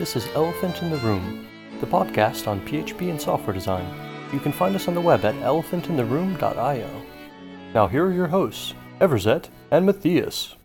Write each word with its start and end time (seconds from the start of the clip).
This 0.00 0.16
is 0.16 0.28
Elephant 0.28 0.80
in 0.80 0.88
the 0.88 0.96
Room, 0.96 1.46
the 1.78 1.86
podcast 1.86 2.48
on 2.48 2.66
PHP 2.66 3.10
and 3.10 3.20
software 3.20 3.52
design. 3.52 3.86
You 4.32 4.40
can 4.40 4.50
find 4.50 4.74
us 4.74 4.88
on 4.88 4.94
the 4.94 5.00
web 5.02 5.26
at 5.26 5.34
elephantintheroom.io. 5.34 7.02
Now, 7.74 7.86
here 7.86 8.06
are 8.06 8.10
your 8.10 8.28
hosts, 8.28 8.72
Everzet 8.98 9.50
and 9.70 9.84
Mathias. 9.84 10.56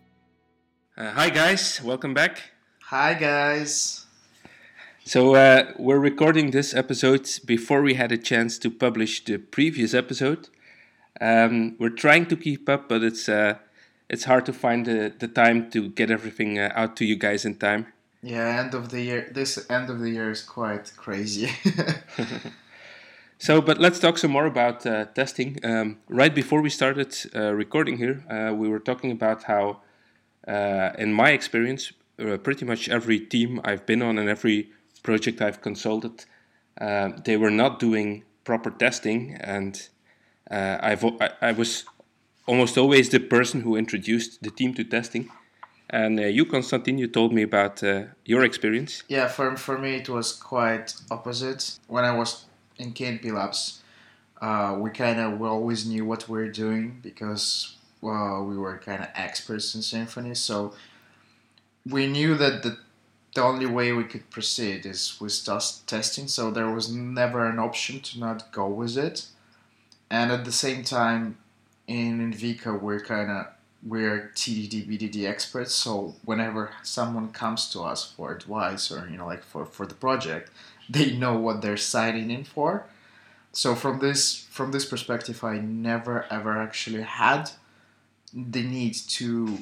Uh, 0.96 1.10
hi, 1.10 1.28
guys. 1.28 1.82
Welcome 1.82 2.14
back. 2.14 2.44
Hi, 2.84 3.12
guys. 3.12 4.06
So, 5.04 5.34
uh, 5.34 5.72
we're 5.78 5.98
recording 5.98 6.52
this 6.52 6.72
episode 6.72 7.28
before 7.44 7.82
we 7.82 7.92
had 7.92 8.12
a 8.12 8.16
chance 8.16 8.58
to 8.60 8.70
publish 8.70 9.22
the 9.22 9.36
previous 9.36 9.92
episode. 9.92 10.48
Um, 11.20 11.76
we're 11.78 11.90
trying 11.90 12.24
to 12.28 12.36
keep 12.36 12.70
up, 12.70 12.88
but 12.88 13.02
it's 13.02 13.28
uh, 13.28 13.58
it's 14.08 14.24
hard 14.24 14.46
to 14.46 14.54
find 14.54 14.86
the, 14.86 15.12
the 15.18 15.28
time 15.28 15.70
to 15.72 15.90
get 15.90 16.10
everything 16.10 16.58
uh, 16.58 16.72
out 16.74 16.96
to 16.96 17.04
you 17.04 17.16
guys 17.16 17.44
in 17.44 17.56
time. 17.56 17.88
Yeah, 18.26 18.60
end 18.60 18.74
of 18.74 18.88
the 18.88 19.00
year. 19.00 19.28
This 19.32 19.70
end 19.70 19.88
of 19.88 20.00
the 20.00 20.10
year 20.10 20.30
is 20.30 20.42
quite 20.42 20.92
crazy. 20.96 21.50
So, 23.38 23.60
but 23.60 23.78
let's 23.78 23.98
talk 23.98 24.16
some 24.16 24.30
more 24.30 24.46
about 24.46 24.86
uh, 24.86 25.04
testing. 25.14 25.58
Um, 25.62 25.98
right 26.08 26.34
before 26.34 26.62
we 26.62 26.70
started 26.70 27.14
uh, 27.34 27.52
recording 27.52 27.98
here, 27.98 28.24
uh, 28.30 28.54
we 28.54 28.66
were 28.66 28.78
talking 28.78 29.10
about 29.10 29.42
how, 29.42 29.82
uh, 30.48 30.92
in 30.98 31.12
my 31.12 31.32
experience, 31.32 31.92
uh, 32.18 32.38
pretty 32.38 32.64
much 32.64 32.88
every 32.88 33.20
team 33.20 33.60
I've 33.62 33.84
been 33.84 34.00
on 34.00 34.16
and 34.16 34.28
every 34.30 34.70
project 35.02 35.42
I've 35.42 35.60
consulted, 35.60 36.24
uh, 36.80 37.10
they 37.24 37.36
were 37.36 37.50
not 37.50 37.78
doing 37.78 38.24
proper 38.44 38.70
testing, 38.70 39.34
and 39.34 39.86
I've 40.50 41.04
I, 41.04 41.30
I, 41.42 41.52
was 41.52 41.84
almost 42.46 42.78
always 42.78 43.10
the 43.10 43.20
person 43.20 43.60
who 43.60 43.76
introduced 43.76 44.42
the 44.42 44.50
team 44.50 44.72
to 44.74 44.84
testing. 44.84 45.30
And 45.88 46.18
you, 46.18 46.44
Konstantin, 46.44 46.98
you 46.98 47.06
told 47.06 47.32
me 47.32 47.42
about 47.42 47.82
your 48.24 48.44
experience. 48.44 49.04
Yeah, 49.08 49.28
for 49.28 49.56
for 49.56 49.78
me 49.78 49.96
it 49.96 50.08
was 50.08 50.32
quite 50.32 50.94
opposite. 51.10 51.78
When 51.86 52.04
I 52.04 52.16
was 52.16 52.46
in 52.78 52.92
KNP 52.92 53.32
Labs, 53.32 53.82
uh, 54.40 54.76
we 54.78 54.90
kind 54.90 55.20
of 55.20 55.38
we 55.38 55.46
always 55.46 55.86
knew 55.86 56.04
what 56.04 56.28
we 56.28 56.40
are 56.40 56.50
doing 56.50 56.98
because 57.02 57.76
well, 58.00 58.44
we 58.44 58.56
were 58.56 58.78
kind 58.78 59.02
of 59.02 59.08
experts 59.14 59.74
in 59.74 59.80
Symfony. 59.80 60.36
So 60.36 60.74
we 61.88 62.06
knew 62.06 62.34
that 62.34 62.62
the 62.62 62.78
the 63.34 63.42
only 63.42 63.66
way 63.66 63.92
we 63.92 64.04
could 64.04 64.30
proceed 64.30 64.86
is 64.86 65.20
with 65.20 65.44
just 65.44 65.86
testing. 65.86 66.26
So 66.26 66.50
there 66.50 66.70
was 66.70 66.90
never 66.90 67.44
an 67.46 67.58
option 67.58 68.00
to 68.00 68.18
not 68.18 68.50
go 68.50 68.66
with 68.66 68.96
it. 68.96 69.26
And 70.10 70.32
at 70.32 70.44
the 70.46 70.52
same 70.52 70.84
time, 70.84 71.36
in 71.86 72.32
Inviqa, 72.32 72.80
we're 72.80 73.00
kind 73.00 73.30
of 73.30 73.46
we're 73.82 74.32
TDD 74.34 74.86
BDD 74.88 75.28
experts. 75.28 75.74
So 75.74 76.14
whenever 76.24 76.70
someone 76.82 77.30
comes 77.30 77.70
to 77.70 77.82
us 77.82 78.12
for 78.12 78.34
advice 78.34 78.90
or 78.90 79.08
you 79.08 79.16
know 79.16 79.26
like 79.26 79.44
for 79.44 79.64
for 79.64 79.86
the 79.86 79.94
project, 79.94 80.50
they 80.88 81.16
know 81.16 81.36
what 81.36 81.62
they're 81.62 81.76
signing 81.76 82.30
in 82.30 82.44
for. 82.44 82.86
So 83.52 83.74
from 83.74 84.00
this 84.00 84.46
from 84.50 84.72
this 84.72 84.84
perspective, 84.84 85.42
I 85.44 85.58
never 85.58 86.26
ever 86.30 86.58
actually 86.58 87.02
had 87.02 87.50
the 88.32 88.62
need 88.62 88.94
to 88.94 89.58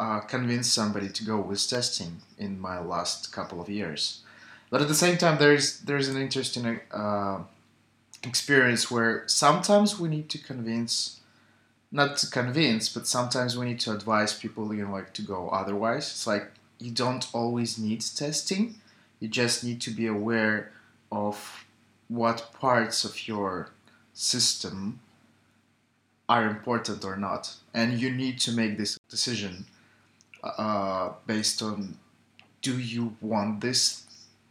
uh, 0.00 0.20
convince 0.20 0.68
somebody 0.68 1.08
to 1.08 1.24
go 1.24 1.40
with 1.40 1.68
testing 1.68 2.20
in 2.38 2.60
my 2.60 2.78
last 2.78 3.32
couple 3.32 3.60
of 3.60 3.68
years. 3.68 4.20
But 4.70 4.82
at 4.82 4.88
the 4.88 4.94
same 4.94 5.16
time, 5.16 5.38
there's 5.38 5.80
there's 5.80 6.08
an 6.08 6.20
interesting 6.20 6.80
uh, 6.90 7.40
experience 8.22 8.90
where 8.90 9.24
sometimes 9.26 9.98
we 9.98 10.08
need 10.08 10.28
to 10.30 10.38
convince, 10.38 11.17
not 11.90 12.18
to 12.18 12.30
convince, 12.30 12.88
but 12.88 13.06
sometimes 13.06 13.56
we 13.56 13.66
need 13.66 13.80
to 13.80 13.92
advise 13.92 14.38
people, 14.38 14.74
you 14.74 14.84
know, 14.84 14.92
like 14.92 15.12
to 15.14 15.22
go 15.22 15.48
otherwise. 15.48 16.10
It's 16.10 16.26
like 16.26 16.50
you 16.78 16.90
don't 16.90 17.26
always 17.32 17.78
need 17.78 18.00
testing 18.00 18.76
you 19.20 19.28
just 19.28 19.64
need 19.64 19.80
to 19.82 19.90
be 19.90 20.06
aware 20.06 20.72
of 21.10 21.64
what 22.08 22.52
parts 22.52 23.04
of 23.04 23.26
your 23.26 23.70
system 24.12 25.00
are 26.28 26.46
important 26.46 27.04
or 27.04 27.16
not. 27.16 27.54
And 27.74 27.98
you 27.98 28.10
need 28.10 28.38
to 28.40 28.52
make 28.52 28.78
this 28.78 28.98
decision 29.08 29.66
uh, 30.42 31.10
based 31.26 31.62
on 31.62 31.98
do 32.60 32.78
you 32.78 33.16
want 33.20 33.60
this 33.60 34.04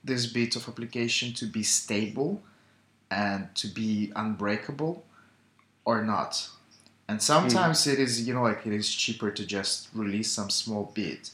this 0.04 0.25
bit 0.25 0.56
of 0.56 0.68
application 0.69 1.34
to 1.34 1.46
be 1.46 1.64
stable 1.64 2.42
and 3.12 3.54
to 3.56 3.68
be 3.68 4.12
unbreakable 4.16 5.04
or 5.84 6.04
not. 6.04 6.50
And 7.09 7.22
sometimes 7.22 7.85
mm. 7.85 7.94
it 7.94 8.00
is, 8.00 8.28
you 8.28 8.34
know, 8.34 8.44
like 8.44 8.66
it 8.66 8.73
is 8.73 8.94
cheaper 8.94 9.31
to 9.31 9.45
just 9.45 9.88
release 9.94 10.31
some 10.31 10.50
small 10.50 10.91
bit. 10.94 11.31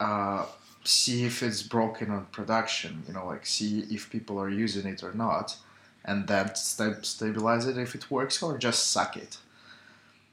Uh, 0.00 0.46
see 0.84 1.24
if 1.24 1.42
it's 1.42 1.62
broken 1.62 2.10
on 2.10 2.26
production 2.26 3.02
you 3.08 3.14
know 3.14 3.26
like 3.26 3.46
see 3.46 3.80
if 3.90 4.10
people 4.10 4.38
are 4.38 4.50
using 4.50 4.86
it 4.86 5.02
or 5.02 5.12
not 5.14 5.56
and 6.04 6.28
then 6.28 6.54
st- 6.54 7.04
stabilize 7.04 7.66
it 7.66 7.78
if 7.78 7.94
it 7.94 8.10
works 8.10 8.42
or 8.42 8.58
just 8.58 8.90
suck 8.90 9.16
it 9.16 9.38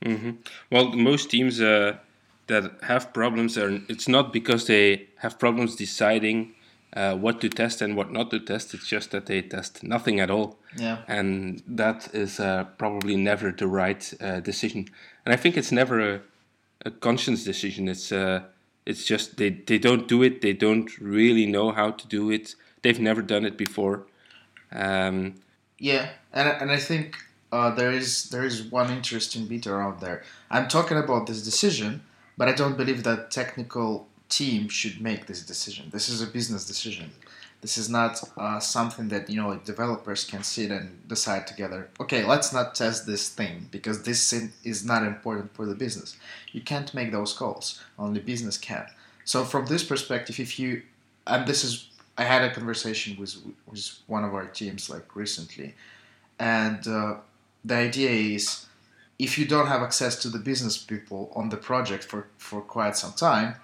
mm-hmm. 0.03 0.31
well 0.69 0.91
most 0.91 1.29
teams 1.31 1.61
uh, 1.61 1.95
that 2.47 2.71
have 2.83 3.13
problems 3.13 3.57
are 3.57 3.81
it's 3.87 4.09
not 4.09 4.33
because 4.33 4.67
they 4.67 5.07
have 5.17 5.39
problems 5.39 5.75
deciding 5.75 6.53
uh, 6.93 7.15
what 7.15 7.39
to 7.41 7.49
test 7.49 7.81
and 7.81 7.95
what 7.95 8.11
not 8.11 8.29
to 8.29 8.39
test 8.39 8.73
it's 8.73 8.87
just 8.87 9.11
that 9.11 9.25
they 9.25 9.41
test 9.41 9.83
nothing 9.83 10.19
at 10.19 10.29
all 10.29 10.57
yeah 10.77 10.97
and 11.07 11.63
that 11.67 12.09
is 12.13 12.39
uh, 12.39 12.65
probably 12.77 13.15
never 13.15 13.51
the 13.51 13.67
right 13.67 14.13
uh, 14.19 14.39
decision 14.39 14.87
and 15.25 15.33
i 15.33 15.37
think 15.37 15.55
it's 15.57 15.71
never 15.71 16.15
a, 16.15 16.21
a 16.85 16.91
conscious 16.91 17.43
decision 17.43 17.87
it's 17.87 18.11
uh, 18.11 18.41
it's 18.85 19.05
just 19.05 19.37
they, 19.37 19.49
they 19.49 19.77
don't 19.77 20.07
do 20.07 20.23
it. 20.23 20.41
They 20.41 20.53
don't 20.53 20.89
really 20.99 21.45
know 21.45 21.71
how 21.71 21.91
to 21.91 22.07
do 22.07 22.31
it. 22.31 22.55
They've 22.81 22.99
never 22.99 23.21
done 23.21 23.45
it 23.45 23.57
before. 23.57 24.05
Um, 24.71 25.35
yeah, 25.77 26.09
and 26.33 26.47
and 26.47 26.71
I 26.71 26.77
think 26.77 27.17
uh, 27.51 27.71
there 27.71 27.91
is 27.91 28.29
there 28.29 28.43
is 28.43 28.63
one 28.63 28.91
interesting 28.91 29.45
bit 29.47 29.67
around 29.67 29.99
there. 29.99 30.23
I'm 30.49 30.67
talking 30.67 30.97
about 30.97 31.27
this 31.27 31.43
decision, 31.43 32.01
but 32.37 32.47
I 32.47 32.53
don't 32.53 32.77
believe 32.77 33.03
that 33.03 33.31
technical 33.31 34.07
team 34.31 34.69
should 34.69 35.01
make 35.01 35.27
this 35.27 35.43
decision. 35.43 35.89
This 35.91 36.09
is 36.09 36.21
a 36.21 36.27
business 36.27 36.65
decision. 36.65 37.11
This 37.61 37.77
is 37.77 37.89
not 37.89 38.23
uh, 38.37 38.59
something 38.59 39.09
that 39.09 39.29
you 39.29 39.39
know 39.39 39.55
developers 39.57 40.23
can 40.23 40.43
sit 40.43 40.71
and 40.71 41.07
decide 41.07 41.45
together. 41.45 41.89
Okay, 41.99 42.25
let's 42.25 42.51
not 42.51 42.73
test 42.73 43.05
this 43.05 43.29
thing 43.29 43.69
because 43.71 44.01
this 44.01 44.33
is 44.63 44.83
not 44.83 45.03
important 45.03 45.53
for 45.53 45.67
the 45.67 45.75
business. 45.75 46.17
You 46.53 46.61
can't 46.61 46.91
make 46.93 47.11
those 47.11 47.33
calls. 47.33 47.79
Only 47.99 48.19
business 48.19 48.57
can. 48.57 48.87
So 49.25 49.43
from 49.43 49.67
this 49.67 49.83
perspective, 49.83 50.39
if 50.39 50.57
you 50.57 50.81
and 51.27 51.47
this 51.47 51.63
is 51.63 51.87
I 52.17 52.23
had 52.23 52.41
a 52.43 52.53
conversation 52.53 53.15
with 53.19 53.37
with 53.67 53.99
one 54.07 54.23
of 54.23 54.33
our 54.33 54.47
teams 54.47 54.89
like 54.89 55.15
recently, 55.15 55.75
and 56.39 56.87
uh, 56.87 57.15
the 57.63 57.75
idea 57.75 58.09
is 58.09 58.65
if 59.19 59.37
you 59.37 59.45
don't 59.45 59.67
have 59.67 59.83
access 59.83 60.15
to 60.23 60.29
the 60.29 60.39
business 60.39 60.77
people 60.77 61.31
on 61.35 61.49
the 61.49 61.57
project 61.57 62.03
for 62.03 62.27
for 62.37 62.61
quite 62.61 62.97
some 62.97 63.13
time, 63.13 63.55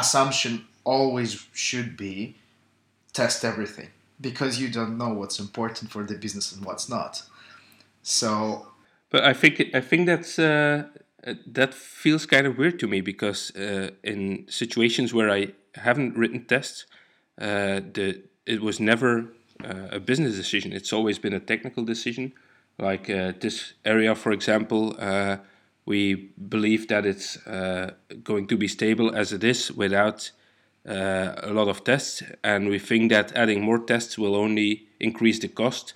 assumption 0.00 0.66
always 0.84 1.46
should 1.52 1.96
be 1.96 2.36
test 3.12 3.44
everything 3.44 3.90
because 4.20 4.60
you 4.60 4.68
don't 4.68 4.96
know 4.98 5.10
what's 5.10 5.38
important 5.38 5.90
for 5.90 6.02
the 6.04 6.14
business 6.14 6.52
and 6.52 6.64
what's 6.64 6.88
not. 6.88 7.22
So, 8.02 8.66
but 9.10 9.24
I 9.24 9.32
think 9.32 9.54
I 9.74 9.80
think 9.80 10.06
that's 10.06 10.38
uh, 10.38 10.84
that 11.46 11.74
feels 11.74 12.26
kind 12.26 12.46
of 12.46 12.58
weird 12.58 12.78
to 12.80 12.86
me 12.86 13.00
because 13.00 13.54
uh, 13.56 13.90
in 14.02 14.46
situations 14.48 15.12
where 15.12 15.30
I 15.30 15.52
haven't 15.74 16.16
written 16.16 16.44
tests, 16.44 16.86
uh, 17.38 17.80
the 17.94 18.22
it 18.46 18.60
was 18.62 18.80
never 18.80 19.26
uh, 19.64 19.98
a 19.98 20.00
business 20.00 20.36
decision. 20.36 20.72
It's 20.72 20.92
always 20.92 21.18
been 21.18 21.34
a 21.34 21.40
technical 21.40 21.84
decision. 21.84 22.32
Like 22.78 23.10
uh, 23.10 23.32
this 23.38 23.74
area, 23.84 24.14
for 24.14 24.32
example, 24.32 24.96
uh, 24.98 25.36
we 25.86 26.30
believe 26.48 26.88
that 26.88 27.06
it's 27.06 27.36
going 28.24 28.46
to 28.46 28.56
be 28.56 28.68
stable 28.68 29.14
as 29.14 29.32
it 29.32 29.44
is 29.44 29.72
without 29.72 30.30
uh, 30.88 31.34
a 31.42 31.52
lot 31.52 31.68
of 31.68 31.84
tests, 31.84 32.22
and 32.42 32.68
we 32.68 32.78
think 32.78 33.10
that 33.10 33.32
adding 33.36 33.60
more 33.60 33.78
tests 33.78 34.16
will 34.16 34.34
only 34.34 34.86
increase 34.98 35.38
the 35.38 35.48
cost 35.48 35.92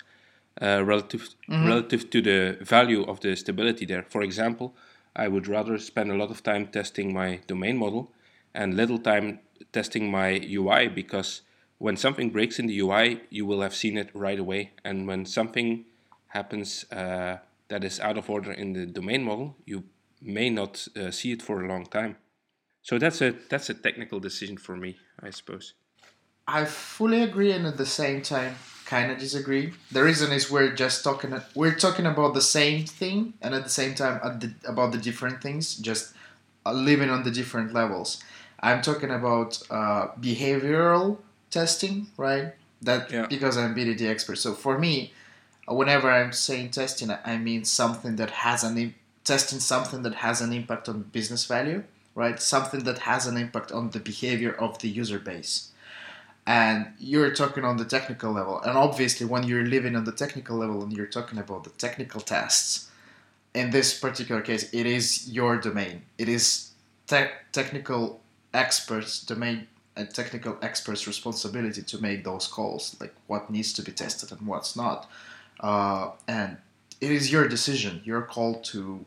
uh, 0.61 0.83
relative 0.85 1.29
mm-hmm. 1.49 1.67
relative 1.67 2.09
to 2.11 2.21
the 2.21 2.57
value 2.61 3.03
of 3.03 3.19
the 3.21 3.35
stability 3.35 3.85
there. 3.85 4.03
For 4.03 4.21
example, 4.21 4.75
I 5.15 5.27
would 5.27 5.47
rather 5.47 5.77
spend 5.79 6.11
a 6.11 6.15
lot 6.15 6.29
of 6.29 6.43
time 6.43 6.67
testing 6.67 7.13
my 7.13 7.39
domain 7.47 7.77
model 7.77 8.11
and 8.53 8.75
little 8.75 8.99
time 8.99 9.39
testing 9.73 10.11
my 10.11 10.39
UI 10.47 10.87
because 10.87 11.41
when 11.77 11.97
something 11.97 12.29
breaks 12.29 12.59
in 12.59 12.67
the 12.67 12.79
UI, 12.79 13.21
you 13.29 13.45
will 13.45 13.61
have 13.61 13.75
seen 13.75 13.97
it 13.97 14.09
right 14.13 14.39
away, 14.39 14.71
and 14.83 15.07
when 15.07 15.25
something 15.25 15.85
happens 16.27 16.85
uh, 16.91 17.37
that 17.67 17.83
is 17.83 17.99
out 17.99 18.17
of 18.17 18.29
order 18.29 18.51
in 18.51 18.73
the 18.73 18.85
domain 18.85 19.23
model, 19.23 19.57
you 19.65 19.83
may 20.21 20.49
not 20.49 20.87
uh, 20.95 21.11
see 21.11 21.31
it 21.31 21.41
for 21.41 21.63
a 21.63 21.67
long 21.67 21.85
time. 21.85 22.17
So 22.81 22.99
that's 22.99 23.21
a 23.21 23.31
that's 23.49 23.69
a 23.69 23.73
technical 23.73 24.19
decision 24.19 24.57
for 24.57 24.77
me, 24.77 24.97
I 25.19 25.31
suppose. 25.31 25.73
I 26.47 26.65
fully 26.65 27.23
agree, 27.23 27.51
and 27.51 27.65
at 27.65 27.77
the 27.77 27.85
same 27.85 28.21
time, 28.21 28.55
kind 28.85 29.11
of 29.11 29.17
disagree. 29.17 29.73
The 29.91 30.03
reason 30.03 30.31
is 30.31 30.51
we're 30.51 30.73
just 30.75 31.03
talking 31.03 31.33
we're 31.55 31.73
talking 31.75 32.05
about 32.05 32.35
the 32.35 32.41
same 32.41 32.85
thing, 32.85 33.33
and 33.41 33.55
at 33.55 33.63
the 33.63 33.69
same 33.69 33.95
time 33.95 34.19
the, 34.39 34.53
about 34.69 34.91
the 34.91 34.99
different 34.99 35.41
things, 35.41 35.75
just 35.75 36.13
uh, 36.65 36.73
living 36.73 37.09
on 37.09 37.23
the 37.23 37.31
different 37.31 37.73
levels. 37.73 38.23
I'm 38.59 38.81
talking 38.81 39.11
about 39.11 39.61
uh, 39.69 40.07
behavioral 40.19 41.17
testing, 41.49 42.07
right? 42.17 42.53
That 42.81 43.11
Yeah. 43.11 43.25
because 43.27 43.57
I'm 43.57 43.73
BDD 43.73 44.07
expert. 44.07 44.37
So 44.37 44.53
for 44.53 44.77
me, 44.77 45.13
whenever 45.67 46.11
I'm 46.11 46.31
saying 46.31 46.71
testing, 46.71 47.11
I 47.11 47.37
mean 47.37 47.65
something 47.65 48.15
that 48.17 48.31
has 48.31 48.63
an 48.63 48.77
im- 48.77 48.95
testing 49.23 49.59
something 49.59 50.03
that 50.03 50.15
has 50.15 50.41
an 50.41 50.53
impact 50.53 50.87
on 50.87 51.03
business 51.03 51.45
value, 51.45 51.83
right? 52.13 52.39
Something 52.41 52.83
that 52.83 52.99
has 52.99 53.25
an 53.25 53.37
impact 53.37 53.71
on 53.71 53.89
the 53.89 53.99
behavior 53.99 54.53
of 54.53 54.79
the 54.79 54.89
user 54.89 55.19
base. 55.19 55.71
And 56.47 56.93
you're 56.99 57.33
talking 57.33 57.65
on 57.65 57.77
the 57.77 57.85
technical 57.85 58.31
level, 58.31 58.61
and 58.61 58.77
obviously, 58.77 59.25
when 59.25 59.43
you're 59.43 59.65
living 59.65 59.95
on 59.95 60.03
the 60.03 60.11
technical 60.11 60.57
level 60.57 60.83
and 60.83 60.93
you're 60.93 61.07
talking 61.07 61.39
about 61.39 61.63
the 61.63 61.71
technical 61.71 62.21
tests, 62.21 62.91
in 63.55 63.71
this 63.71 63.99
particular 63.99 64.41
case, 64.41 64.71
it 64.71 64.85
is 64.85 65.31
your 65.31 65.57
domain. 65.57 66.03
It 66.19 66.29
is 66.29 66.71
te- 67.07 67.31
technical 67.51 68.21
experts 68.53 69.21
domain 69.21 69.67
and 69.95 70.13
technical 70.13 70.57
experts' 70.61 71.07
responsibility 71.07 71.81
to 71.81 72.01
make 72.01 72.23
those 72.23 72.47
calls, 72.47 72.95
like 72.99 73.15
what 73.27 73.49
needs 73.49 73.73
to 73.73 73.81
be 73.81 73.91
tested 73.91 74.31
and 74.31 74.45
what's 74.45 74.75
not. 74.75 75.09
Uh, 75.59 76.11
and 76.27 76.57
it 77.01 77.11
is 77.11 77.31
your 77.31 77.47
decision, 77.47 78.01
your 78.03 78.21
call 78.21 78.55
to 78.61 79.05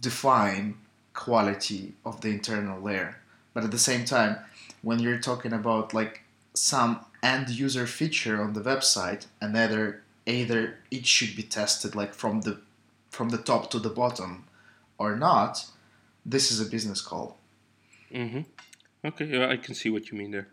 define 0.00 0.76
quality 1.14 1.94
of 2.04 2.20
the 2.20 2.28
internal 2.28 2.80
layer. 2.80 3.16
But 3.52 3.64
at 3.64 3.70
the 3.70 3.78
same 3.78 4.04
time, 4.04 4.38
when 4.82 4.98
you're 4.98 5.18
talking 5.18 5.52
about 5.52 5.94
like 5.94 6.22
some 6.54 7.00
end 7.22 7.48
user 7.50 7.86
feature 7.86 8.42
on 8.42 8.52
the 8.52 8.60
website, 8.60 9.26
and 9.40 9.56
either 9.56 10.02
either 10.26 10.76
it 10.90 11.06
should 11.06 11.36
be 11.36 11.42
tested 11.42 11.94
like 11.94 12.14
from 12.14 12.42
the 12.42 12.60
from 13.10 13.28
the 13.30 13.38
top 13.38 13.70
to 13.70 13.78
the 13.78 13.88
bottom 13.88 14.44
or 14.98 15.16
not, 15.16 15.66
this 16.26 16.50
is 16.50 16.60
a 16.60 16.68
business 16.68 17.00
call. 17.00 17.38
Mm-hmm. 18.12 18.40
Okay, 19.04 19.26
yeah, 19.26 19.48
I 19.48 19.56
can 19.56 19.74
see 19.74 19.90
what 19.90 20.10
you 20.10 20.18
mean 20.18 20.30
there, 20.30 20.48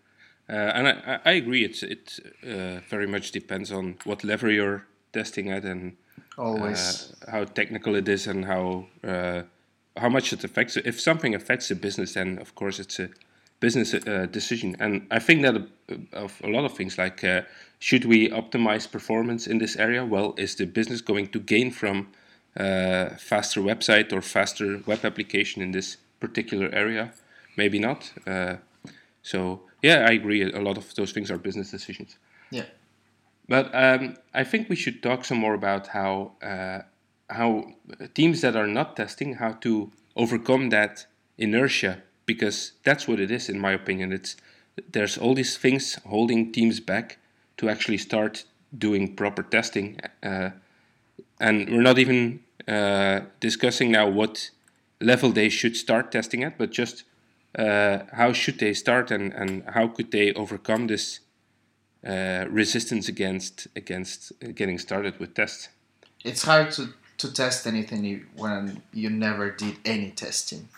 uh, 0.50 0.72
and 0.76 0.88
I, 0.88 0.92
I 0.92 1.30
I 1.32 1.34
agree. 1.34 1.64
It's 1.66 1.84
it 1.84 2.20
uh, 2.44 2.80
very 2.90 3.08
much 3.08 3.32
depends 3.32 3.72
on 3.72 3.98
what 4.04 4.24
level 4.24 4.52
you're 4.52 4.86
testing 5.14 5.48
it 5.48 5.66
and 5.66 5.96
Always. 6.38 7.14
uh, 7.28 7.32
how 7.32 7.44
technical 7.46 7.96
it 7.96 8.08
is 8.08 8.28
and 8.28 8.46
how 8.46 8.86
uh, 9.04 9.44
how 9.98 10.10
much 10.10 10.34
it 10.34 10.44
affects. 10.44 10.78
If 10.78 11.00
something 11.00 11.36
affects 11.36 11.68
the 11.68 11.76
business, 11.76 12.14
then 12.14 12.38
of 12.40 12.56
course 12.56 12.80
it's 12.80 13.00
a 13.00 13.10
business 13.60 13.94
uh, 13.94 14.28
decision. 14.32 14.76
And 14.80 15.08
I 15.12 15.20
think 15.20 15.42
that 15.44 15.56
uh, 15.56 15.96
of 16.24 16.42
a 16.44 16.48
lot 16.48 16.66
of 16.66 16.74
things 16.74 16.98
like 16.98 17.24
uh, 17.24 17.42
should 17.80 18.06
we 18.06 18.30
optimize 18.30 18.90
performance 18.90 19.48
in 19.48 19.58
this 19.60 19.76
area? 19.76 20.06
Well, 20.06 20.34
is 20.38 20.56
the 20.56 20.66
business 20.66 21.02
going 21.02 21.28
to 21.30 21.40
gain 21.40 21.72
from 21.72 22.08
uh, 22.58 23.10
faster 23.18 23.62
website 23.62 24.14
or 24.14 24.22
faster 24.22 24.82
web 24.86 25.06
application 25.06 25.62
in 25.62 25.72
this 25.72 25.98
particular 26.20 26.70
area? 26.74 27.12
Maybe 27.58 27.80
not. 27.80 28.12
Uh, 28.26 28.56
so 29.24 29.62
yeah, 29.82 30.06
I 30.08 30.14
agree. 30.14 30.42
A 30.52 30.62
lot 30.62 30.78
of 30.78 30.94
those 30.96 31.12
things 31.12 31.30
are 31.32 31.38
business 31.38 31.72
decisions. 31.72 32.18
yeah. 32.52 32.66
But 33.48 33.70
um, 33.74 34.16
I 34.34 34.44
think 34.44 34.70
we 34.70 34.76
should 34.76 35.04
talk 35.04 35.26
some 35.26 35.38
more 35.40 35.54
about 35.54 35.88
how 35.88 36.34
uh, 36.42 36.80
how 37.30 37.74
teams 38.14 38.42
that 38.42 38.56
are 38.56 38.68
not 38.68 38.96
testing 38.96 39.36
how 39.36 39.54
to 39.62 39.92
overcome 40.16 40.70
that 40.70 41.06
inertia 41.38 42.04
because 42.26 42.74
that's 42.84 43.08
what 43.08 43.20
it 43.20 43.32
is 43.32 43.50
in 43.50 43.60
my 43.60 43.72
opinion. 43.72 44.14
It's 44.14 44.36
there's 44.92 45.18
all 45.18 45.34
these 45.34 45.58
things 45.58 45.96
holding 46.06 46.52
teams 46.52 46.80
back 46.80 47.18
to 47.58 47.70
actually 47.70 47.98
start 47.98 48.46
doing 48.78 49.16
proper 49.16 49.44
testing, 49.44 50.00
uh, 50.24 50.52
and 51.40 51.70
we're 51.70 51.82
not 51.82 52.00
even 52.00 52.40
uh, 52.68 53.22
discussing 53.40 53.92
now 53.92 54.08
what 54.08 54.52
level 55.02 55.32
they 55.32 55.50
should 55.50 55.76
start 55.76 56.12
testing 56.12 56.44
at, 56.44 56.58
but 56.58 56.72
just 56.72 57.04
uh, 57.58 58.00
how 58.14 58.32
should 58.32 58.60
they 58.60 58.74
start 58.74 59.12
and, 59.12 59.34
and 59.34 59.64
how 59.70 59.88
could 59.88 60.12
they 60.12 60.32
overcome 60.34 60.88
this 60.88 61.20
uh, 62.06 62.46
resistance 62.50 63.08
against 63.08 63.68
against 63.76 64.32
getting 64.56 64.80
started 64.80 65.20
with 65.20 65.34
tests. 65.34 65.70
It's 66.24 66.44
hard 66.44 66.72
to, 66.74 66.94
to 67.18 67.32
test 67.34 67.66
anything 67.68 68.04
you- 68.06 68.26
when 68.36 68.82
you 68.94 69.10
never 69.10 69.52
did 69.52 69.76
any 69.86 70.12
testing. 70.12 70.70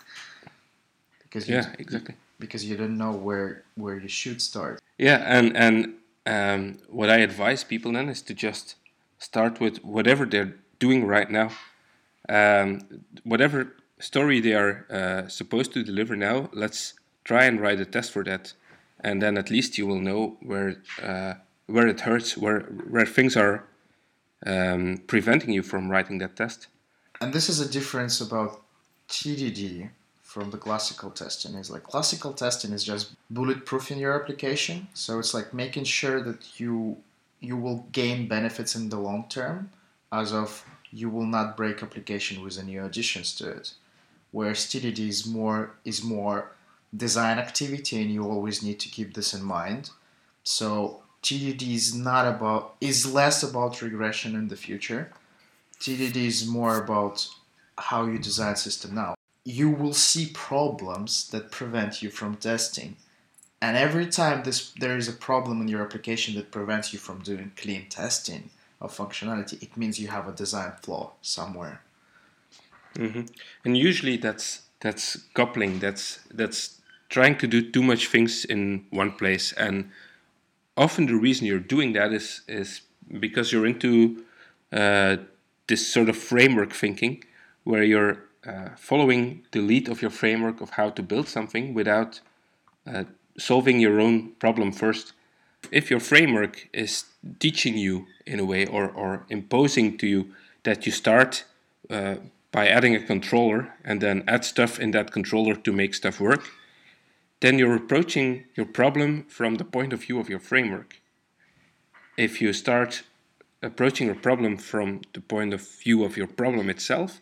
Because 1.22 1.48
you, 1.48 1.56
Yeah, 1.56 1.72
exactly. 1.78 2.14
because 2.38 2.64
you 2.64 2.76
don't 2.76 2.96
know 2.96 3.12
where 3.12 3.62
where 3.76 3.98
you 3.98 4.08
should 4.08 4.40
start. 4.40 4.80
Yeah, 4.98 5.18
and 5.38 5.56
and 5.56 5.94
um, 6.26 6.78
what 6.88 7.10
I 7.10 7.18
advise 7.18 7.64
people 7.64 7.92
then 7.92 8.08
is 8.08 8.22
to 8.22 8.34
just 8.34 8.76
start 9.18 9.60
with 9.60 9.78
whatever 9.84 10.24
they're 10.26 10.54
doing 10.78 11.06
right 11.06 11.30
now, 11.30 11.50
um, 12.28 12.80
whatever 13.24 13.74
story 13.98 14.40
they 14.40 14.54
are 14.54 14.86
uh, 14.90 15.28
supposed 15.28 15.72
to 15.72 15.82
deliver 15.82 16.16
now. 16.16 16.48
Let's 16.52 16.94
try 17.24 17.44
and 17.46 17.60
write 17.60 17.80
a 17.80 17.84
test 17.84 18.12
for 18.12 18.24
that, 18.24 18.54
and 19.04 19.20
then 19.22 19.36
at 19.36 19.50
least 19.50 19.78
you 19.78 19.86
will 19.86 20.00
know 20.00 20.36
where 20.40 20.76
uh, 21.02 21.34
where 21.66 21.86
it 21.86 22.00
hurts, 22.00 22.36
where 22.36 22.60
where 22.94 23.06
things 23.06 23.36
are 23.36 23.64
um, 24.46 25.02
preventing 25.06 25.52
you 25.52 25.62
from 25.62 25.90
writing 25.90 26.18
that 26.18 26.36
test. 26.36 26.66
And 27.20 27.32
this 27.32 27.48
is 27.48 27.60
a 27.60 27.68
difference 27.70 28.20
about 28.20 28.62
TDD 29.08 29.90
from 30.22 30.50
the 30.50 30.58
classical 30.58 31.10
testing. 31.10 31.54
Is 31.54 31.70
like 31.70 31.84
classical 31.84 32.32
testing 32.32 32.72
is 32.72 32.82
just 32.82 33.14
bulletproofing 33.32 34.00
your 34.00 34.20
application. 34.20 34.88
So 34.94 35.18
it's 35.18 35.34
like 35.34 35.52
making 35.54 35.84
sure 35.84 36.20
that 36.22 36.58
you 36.58 36.96
you 37.40 37.56
will 37.56 37.86
gain 37.92 38.26
benefits 38.26 38.74
in 38.74 38.88
the 38.88 38.98
long 38.98 39.26
term, 39.28 39.70
as 40.10 40.32
of 40.32 40.64
you 40.90 41.10
will 41.10 41.26
not 41.26 41.56
break 41.56 41.82
application 41.82 42.42
with 42.42 42.58
any 42.58 42.78
additions 42.78 43.34
to 43.36 43.50
it. 43.50 43.74
Whereas 44.30 44.60
TDD 44.60 45.00
is 45.08 45.26
more 45.26 45.74
is 45.84 46.02
more 46.02 46.53
design 46.96 47.38
activity, 47.38 48.00
and 48.00 48.10
you 48.10 48.24
always 48.24 48.62
need 48.62 48.80
to 48.80 48.88
keep 48.88 49.14
this 49.14 49.34
in 49.34 49.42
mind. 49.42 49.90
So 50.44 51.02
TDD 51.22 51.74
is 51.74 51.94
not 51.94 52.26
about 52.26 52.76
is 52.80 53.12
less 53.12 53.42
about 53.42 53.82
regression 53.82 54.34
in 54.34 54.48
the 54.48 54.56
future. 54.56 55.10
TDD 55.80 56.16
is 56.16 56.46
more 56.46 56.82
about 56.82 57.28
how 57.78 58.06
you 58.06 58.18
design 58.18 58.56
system 58.56 58.94
now. 58.94 59.14
You 59.44 59.70
will 59.70 59.94
see 59.94 60.30
problems 60.32 61.28
that 61.30 61.50
prevent 61.50 62.02
you 62.02 62.10
from 62.10 62.36
testing. 62.36 62.96
And 63.60 63.76
every 63.76 64.06
time 64.06 64.44
this 64.44 64.72
there 64.72 64.96
is 64.96 65.08
a 65.08 65.12
problem 65.12 65.60
in 65.62 65.68
your 65.68 65.82
application 65.82 66.34
that 66.34 66.50
prevents 66.50 66.92
you 66.92 66.98
from 66.98 67.20
doing 67.20 67.52
clean 67.56 67.88
testing 67.88 68.50
of 68.80 68.96
functionality, 68.96 69.62
it 69.62 69.76
means 69.76 69.98
you 69.98 70.08
have 70.08 70.28
a 70.28 70.32
design 70.32 70.72
flaw 70.82 71.12
somewhere. 71.22 71.80
Mm-hmm. 72.96 73.22
and 73.64 73.76
usually 73.76 74.16
that's 74.16 74.62
that's 74.78 75.16
coupling 75.34 75.80
that's 75.80 76.20
that's 76.32 76.80
trying 77.08 77.36
to 77.38 77.46
do 77.46 77.70
too 77.70 77.82
much 77.82 78.08
things 78.08 78.44
in 78.44 78.86
one 78.90 79.12
place. 79.12 79.52
And 79.52 79.90
often 80.76 81.06
the 81.06 81.14
reason 81.14 81.46
you're 81.46 81.58
doing 81.58 81.92
that 81.92 82.12
is 82.12 82.42
is 82.48 82.82
because 83.20 83.52
you're 83.52 83.66
into 83.66 84.24
uh, 84.72 85.16
this 85.66 85.86
sort 85.86 86.08
of 86.08 86.16
framework 86.16 86.72
thinking 86.72 87.24
where 87.64 87.82
you're 87.82 88.24
uh, 88.46 88.70
following 88.76 89.46
the 89.52 89.60
lead 89.60 89.88
of 89.88 90.02
your 90.02 90.10
framework 90.10 90.60
of 90.60 90.70
how 90.70 90.90
to 90.90 91.02
build 91.02 91.28
something 91.28 91.74
without 91.74 92.20
uh, 92.86 93.04
solving 93.38 93.80
your 93.80 94.00
own 94.00 94.32
problem 94.32 94.72
first. 94.72 95.12
If 95.70 95.90
your 95.90 96.00
framework 96.00 96.68
is 96.72 97.04
teaching 97.38 97.78
you 97.78 98.06
in 98.26 98.38
a 98.38 98.44
way 98.44 98.66
or, 98.66 98.88
or 98.88 99.24
imposing 99.30 99.96
to 99.98 100.06
you 100.06 100.34
that 100.64 100.84
you 100.84 100.92
start 100.92 101.44
uh, 101.88 102.16
by 102.52 102.68
adding 102.68 102.94
a 102.94 103.02
controller 103.02 103.72
and 103.84 104.00
then 104.00 104.24
add 104.28 104.44
stuff 104.44 104.78
in 104.78 104.90
that 104.90 105.10
controller 105.10 105.54
to 105.54 105.72
make 105.72 105.94
stuff 105.94 106.20
work, 106.20 106.44
then 107.40 107.58
you're 107.58 107.76
approaching 107.76 108.44
your 108.54 108.66
problem 108.66 109.24
from 109.24 109.56
the 109.56 109.64
point 109.64 109.92
of 109.92 110.04
view 110.04 110.18
of 110.18 110.28
your 110.28 110.38
framework. 110.38 111.00
If 112.16 112.40
you 112.40 112.52
start 112.52 113.02
approaching 113.62 114.06
your 114.06 114.16
problem 114.16 114.56
from 114.56 115.02
the 115.12 115.20
point 115.20 115.52
of 115.52 115.66
view 115.82 116.04
of 116.04 116.16
your 116.16 116.26
problem 116.26 116.70
itself, 116.70 117.20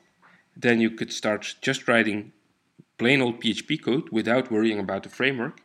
then 0.57 0.81
you 0.81 0.91
could 0.91 1.13
start 1.13 1.57
just 1.61 1.89
writing 1.89 2.33
plain 2.99 3.23
old 3.23 3.41
PHP 3.41 3.83
code 3.83 4.11
without 4.11 4.51
worrying 4.51 4.79
about 4.79 5.03
the 5.03 5.09
framework 5.09 5.61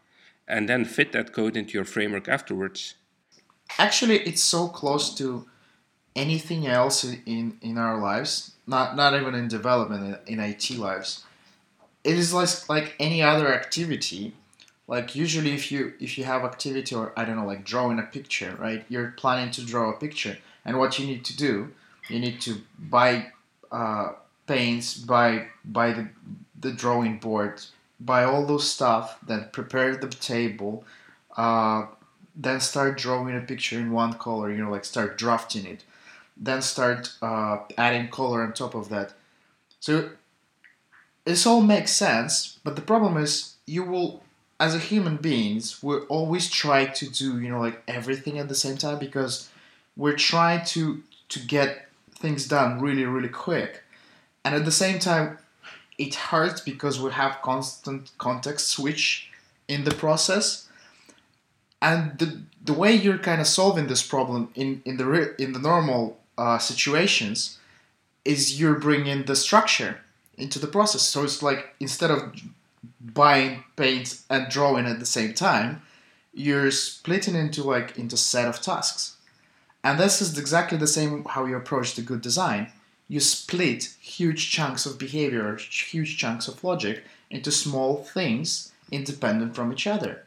and 0.47 0.69
then 0.69 0.85
fit 0.85 1.11
that 1.11 1.33
code 1.33 1.57
into 1.57 1.73
your 1.73 1.85
framework 1.85 2.27
afterwards. 2.27 2.95
Actually, 3.77 4.19
it's 4.19 4.43
so 4.43 4.67
close 4.69 5.13
to 5.15 5.45
anything 6.15 6.65
else 6.65 7.03
in, 7.03 7.57
in 7.61 7.77
our 7.77 7.99
lives, 7.99 8.53
not, 8.65 8.95
not 8.95 9.13
even 9.13 9.35
in 9.35 9.47
development, 9.47 10.19
in, 10.25 10.39
in 10.39 10.39
IT 10.39 10.71
lives. 10.71 11.25
It 12.07 12.17
is 12.17 12.33
like, 12.33 12.69
like 12.69 12.95
any 12.99 13.21
other 13.21 13.53
activity. 13.53 14.33
Like 14.87 15.15
usually 15.15 15.53
if 15.53 15.71
you 15.71 15.81
if 15.99 16.17
you 16.17 16.23
have 16.23 16.43
activity 16.51 16.95
or 16.95 17.11
I 17.19 17.25
don't 17.25 17.35
know 17.35 17.45
like 17.53 17.65
drawing 17.65 17.99
a 17.99 18.03
picture, 18.17 18.55
right? 18.57 18.85
You're 18.87 19.11
planning 19.21 19.51
to 19.51 19.61
draw 19.71 19.89
a 19.91 19.97
picture, 20.05 20.37
and 20.63 20.79
what 20.79 20.97
you 20.97 21.05
need 21.05 21.25
to 21.25 21.35
do, 21.35 21.53
you 22.07 22.19
need 22.25 22.39
to 22.47 22.61
buy 22.79 23.11
uh, 23.69 24.13
paints, 24.53 24.87
buy 25.13 25.47
buy 25.65 25.91
the 25.91 26.07
the 26.65 26.71
drawing 26.71 27.19
board, 27.19 27.61
buy 27.99 28.23
all 28.23 28.45
those 28.45 28.71
stuff, 28.71 29.19
then 29.29 29.49
prepare 29.51 29.97
the 29.97 30.07
table, 30.07 30.85
uh, 31.35 31.87
then 32.33 32.59
start 32.61 32.97
drawing 32.97 33.35
a 33.35 33.41
picture 33.41 33.77
in 33.77 33.91
one 33.91 34.13
color. 34.13 34.49
You 34.49 34.63
know, 34.63 34.71
like 34.71 34.85
start 34.85 35.17
drafting 35.17 35.65
it, 35.65 35.83
then 36.37 36.61
start 36.61 37.11
uh, 37.21 37.57
adding 37.77 38.07
color 38.07 38.41
on 38.41 38.53
top 38.53 38.73
of 38.73 38.87
that. 38.87 39.13
So 39.81 40.11
this 41.27 41.45
all 41.45 41.61
makes 41.61 41.91
sense, 41.91 42.57
but 42.63 42.77
the 42.77 42.81
problem 42.81 43.17
is 43.17 43.55
you 43.65 43.83
will 43.83 44.23
as 44.59 44.73
a 44.73 44.79
human 44.79 45.17
beings, 45.17 45.83
we 45.83 45.97
always 46.07 46.49
try 46.49 46.85
to 46.85 47.09
do 47.09 47.39
you 47.39 47.49
know 47.49 47.59
like 47.59 47.83
everything 47.87 48.39
at 48.39 48.47
the 48.47 48.55
same 48.55 48.77
time 48.77 48.97
because 48.97 49.49
we're 49.95 50.15
trying 50.15 50.65
to 50.65 51.03
to 51.29 51.39
get 51.39 51.89
things 52.15 52.47
done 52.47 52.81
really 52.81 53.03
really 53.03 53.29
quick, 53.29 53.83
and 54.43 54.55
at 54.55 54.65
the 54.65 54.71
same 54.71 54.99
time, 54.99 55.37
it 55.97 56.15
hurts 56.15 56.61
because 56.61 56.99
we 56.99 57.11
have 57.11 57.41
constant 57.41 58.11
context 58.17 58.69
switch 58.69 59.29
in 59.67 59.83
the 59.83 59.93
process, 59.93 60.69
and 61.81 62.17
the 62.19 62.39
the 62.63 62.73
way 62.73 62.93
you're 62.93 63.17
kind 63.17 63.41
of 63.41 63.47
solving 63.47 63.87
this 63.87 64.01
problem 64.01 64.49
in 64.55 64.81
in 64.85 64.95
the 64.95 65.35
in 65.37 65.51
the 65.51 65.59
normal 65.59 66.17
uh, 66.37 66.57
situations 66.57 67.59
is 68.23 68.59
you're 68.59 68.79
bringing 68.79 69.23
the 69.25 69.35
structure 69.35 70.01
into 70.37 70.59
the 70.59 70.67
process. 70.67 71.01
So 71.01 71.23
it's 71.23 71.41
like 71.41 71.75
instead 71.79 72.11
of 72.11 72.35
buying 73.01 73.63
paint 73.75 74.21
and 74.29 74.49
drawing 74.49 74.85
at 74.85 74.99
the 74.99 75.05
same 75.05 75.33
time, 75.33 75.81
you're 76.33 76.71
splitting 76.71 77.35
into 77.35 77.63
like 77.63 77.97
into 77.97 78.17
set 78.17 78.47
of 78.47 78.61
tasks. 78.61 79.15
And 79.83 79.99
this 79.99 80.21
is 80.21 80.37
exactly 80.37 80.77
the 80.77 80.87
same 80.87 81.23
how 81.25 81.45
you 81.45 81.55
approach 81.55 81.95
the 81.95 82.01
good 82.01 82.21
design. 82.21 82.71
You 83.07 83.19
split 83.19 83.95
huge 84.01 84.51
chunks 84.51 84.85
of 84.85 84.99
behavior, 84.99 85.55
huge 85.55 86.17
chunks 86.17 86.47
of 86.47 86.63
logic 86.63 87.03
into 87.29 87.51
small 87.51 88.03
things 88.03 88.71
independent 88.91 89.55
from 89.55 89.71
each 89.71 89.87
other. 89.87 90.23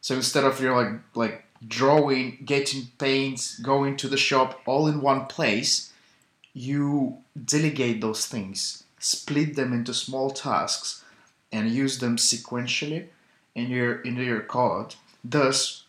So 0.00 0.14
instead 0.14 0.44
of 0.44 0.60
you're 0.60 0.76
like 0.76 1.00
like 1.14 1.44
drawing, 1.66 2.38
getting 2.44 2.88
paint, 2.98 3.56
going 3.62 3.96
to 3.96 4.08
the 4.08 4.16
shop 4.16 4.60
all 4.66 4.86
in 4.86 5.00
one 5.00 5.26
place, 5.26 5.92
you 6.54 7.18
delegate 7.44 8.00
those 8.00 8.26
things, 8.26 8.84
split 8.98 9.56
them 9.56 9.72
into 9.72 9.94
small 9.94 10.30
tasks, 10.30 11.04
and 11.52 11.70
use 11.70 11.98
them 11.98 12.16
sequentially 12.16 13.06
in 13.54 13.70
your 13.70 14.00
in 14.02 14.16
your 14.16 14.40
code, 14.40 14.94
thus 15.24 15.84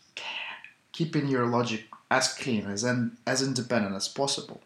keeping 0.91 1.27
your 1.27 1.45
logic 1.45 1.85
as 2.11 2.33
clean 2.33 2.65
as 2.65 2.83
and 2.83 3.17
as 3.25 3.41
independent 3.41 3.95
as 3.95 4.07
possible. 4.07 4.61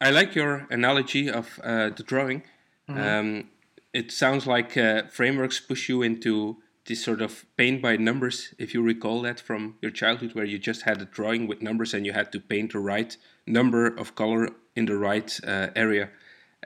I 0.00 0.10
like 0.10 0.34
your 0.34 0.66
analogy 0.70 1.30
of 1.30 1.60
uh, 1.62 1.90
the 1.90 2.02
drawing. 2.02 2.42
Mm-hmm. 2.88 3.00
Um, 3.00 3.48
it 3.92 4.12
sounds 4.12 4.46
like 4.46 4.76
uh, 4.76 5.02
frameworks 5.04 5.60
push 5.60 5.88
you 5.88 6.02
into 6.02 6.56
this 6.86 7.04
sort 7.04 7.20
of 7.20 7.44
paint 7.56 7.82
by 7.82 7.96
numbers, 7.96 8.54
if 8.58 8.74
you 8.74 8.82
recall 8.82 9.22
that 9.22 9.38
from 9.38 9.76
your 9.80 9.90
childhood, 9.90 10.34
where 10.34 10.44
you 10.44 10.58
just 10.58 10.82
had 10.82 11.00
a 11.00 11.04
drawing 11.04 11.46
with 11.46 11.62
numbers 11.62 11.94
and 11.94 12.04
you 12.06 12.12
had 12.12 12.32
to 12.32 12.40
paint 12.40 12.72
the 12.72 12.78
right 12.78 13.16
number 13.46 13.86
of 13.86 14.14
color 14.14 14.48
in 14.74 14.86
the 14.86 14.96
right 14.96 15.38
uh, 15.46 15.68
area, 15.76 16.10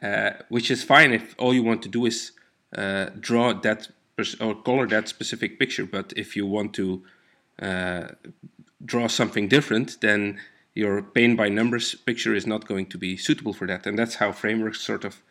uh, 0.03 0.31
which 0.49 0.71
is 0.71 0.83
fine 0.83 1.13
if 1.13 1.35
all 1.39 1.55
you 1.55 1.63
want 1.63 1.83
to 1.83 1.89
do 1.89 2.07
is 2.07 2.33
uh, 2.77 3.07
draw 3.21 3.53
that 3.53 3.89
or 4.41 4.55
color 4.55 4.87
that 4.87 5.09
specific 5.09 5.59
picture. 5.59 5.87
But 5.87 6.13
if 6.17 6.37
you 6.37 6.47
want 6.47 6.73
to 6.75 7.03
uh, 7.61 8.09
draw 8.85 9.09
something 9.09 9.49
different, 9.49 10.01
then 10.01 10.41
your 10.75 11.03
paint 11.03 11.37
by 11.37 11.49
numbers 11.49 11.95
picture 11.95 12.35
is 12.35 12.47
not 12.47 12.67
going 12.67 12.87
to 12.87 12.99
be 12.99 13.17
suitable 13.17 13.53
for 13.53 13.67
that. 13.67 13.87
And 13.87 13.99
that's 13.99 14.17
how 14.17 14.33
frameworks 14.33 14.81
sort 14.81 15.05
of 15.05 15.23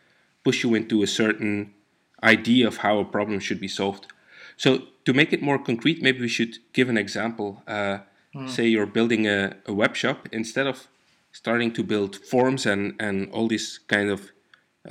push 0.43 0.63
you 0.63 0.75
into 0.75 1.03
a 1.03 1.07
certain 1.07 1.73
idea 2.21 2.67
of 2.67 2.77
how 2.77 2.99
a 2.99 3.05
problem 3.05 3.39
should 3.39 3.59
be 3.59 3.67
solved. 3.67 4.07
So 4.55 4.83
to 5.05 5.13
make 5.13 5.33
it 5.33 5.41
more 5.41 5.59
concrete, 5.59 6.01
maybe 6.01 6.21
we 6.21 6.29
should 6.29 6.57
give 6.71 6.89
an 6.89 6.97
example. 6.97 7.63
Uh, 7.67 7.99
mm. 8.35 8.49
Say 8.49 8.67
you're 8.67 8.85
building 8.85 9.27
a, 9.27 9.55
a 9.65 9.73
web 9.73 9.95
shop 9.95 10.29
instead 10.31 10.67
of 10.67 10.87
starting 11.31 11.73
to 11.73 11.83
build 11.83 12.15
forms 12.15 12.65
and, 12.65 12.93
and 12.99 13.29
all 13.31 13.47
these 13.47 13.79
kind 13.87 14.09
of 14.09 14.31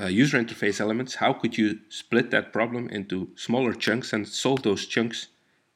uh, 0.01 0.07
user 0.07 0.39
interface 0.39 0.81
elements, 0.81 1.17
how 1.17 1.33
could 1.33 1.59
you 1.59 1.79
split 1.89 2.31
that 2.31 2.53
problem 2.53 2.89
into 2.89 3.29
smaller 3.37 3.75
chunks 3.75 4.13
and 4.13 4.27
solve 4.27 4.63
those 4.63 4.87
chunks 4.87 5.29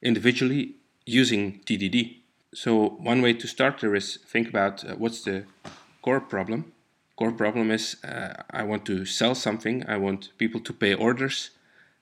individually 0.03 0.75
using 1.05 1.61
TDD? 1.67 2.17
So 2.55 2.97
one 2.99 3.21
way 3.21 3.35
to 3.35 3.47
start 3.47 3.81
there 3.81 3.95
is 3.95 4.19
think 4.27 4.49
about 4.49 4.85
uh, 4.85 4.95
what's 4.95 5.23
the 5.25 5.45
core 6.03 6.21
problem. 6.21 6.73
Core 7.17 7.33
problem 7.33 7.71
is 7.71 7.97
uh, 8.05 8.43
I 8.51 8.63
want 8.63 8.87
to 8.87 9.05
sell 9.05 9.35
something. 9.35 9.85
I 9.89 9.97
want 9.99 10.31
people 10.39 10.61
to 10.61 10.73
pay 10.73 10.95
orders. 10.95 11.51